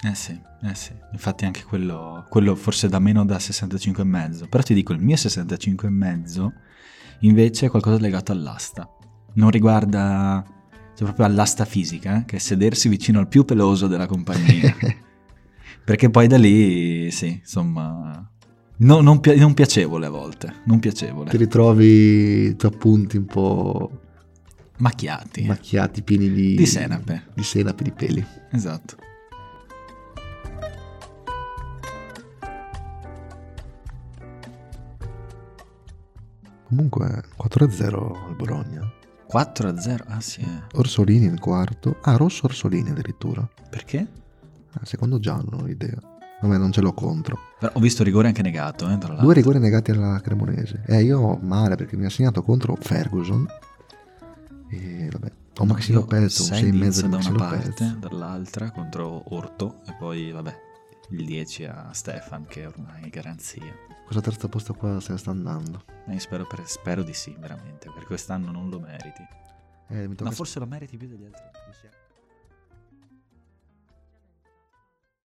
[0.07, 0.91] Eh sì, eh sì.
[1.11, 4.47] Infatti anche quello, quello forse da meno da 65,5.
[4.47, 6.51] Però ti dico, il mio 65,5
[7.21, 8.87] invece è qualcosa legato all'asta.
[9.33, 10.43] Non riguarda,
[10.95, 14.75] cioè proprio all'asta fisica, eh, che è sedersi vicino al più peloso della compagnia.
[15.83, 18.29] Perché poi da lì, sì, insomma,
[18.77, 21.29] no- non, pi- non piacevole a volte, non piacevole.
[21.29, 21.85] Ti ritrovi
[22.49, 24.01] i tuoi appunti un po'
[24.78, 25.45] Macchiati.
[25.45, 26.55] macchiati, pieni di...
[26.55, 27.28] Di senape.
[27.34, 28.25] Di senape, di peli.
[28.51, 28.95] Esatto.
[36.65, 38.82] Comunque, 4-0 al Bologna.
[39.32, 40.41] 4-0, ah sì.
[40.41, 40.78] eh.
[40.78, 41.97] Orsolini nel quarto.
[42.01, 43.47] Ah, rosso Orsolini addirittura.
[43.69, 44.05] Perché?
[44.73, 45.97] Ah, secondo giallo, non ho idea.
[46.41, 47.38] Vabbè, non ce l'ho contro.
[47.59, 49.25] Però ho visto rigore anche negato, eh, tra l'altro.
[49.25, 50.84] Due rigori negati alla Cremonese.
[50.86, 53.47] Eh, io male perché mi ha segnato contro Ferguson.
[54.70, 59.93] E vabbè, ho un sei 6 e mezzo da una parte, dall'altra contro Orto e
[59.93, 60.65] poi vabbè
[61.11, 63.74] il 10 a Stefan che ormai è garanzia.
[64.03, 65.84] Questo terzo posto qua se ne sta andando.
[66.07, 69.26] E spero, per- spero di sì, veramente, perché quest'anno non lo meriti.
[69.89, 71.56] Eh, Ma forse lo meriti più degli altri.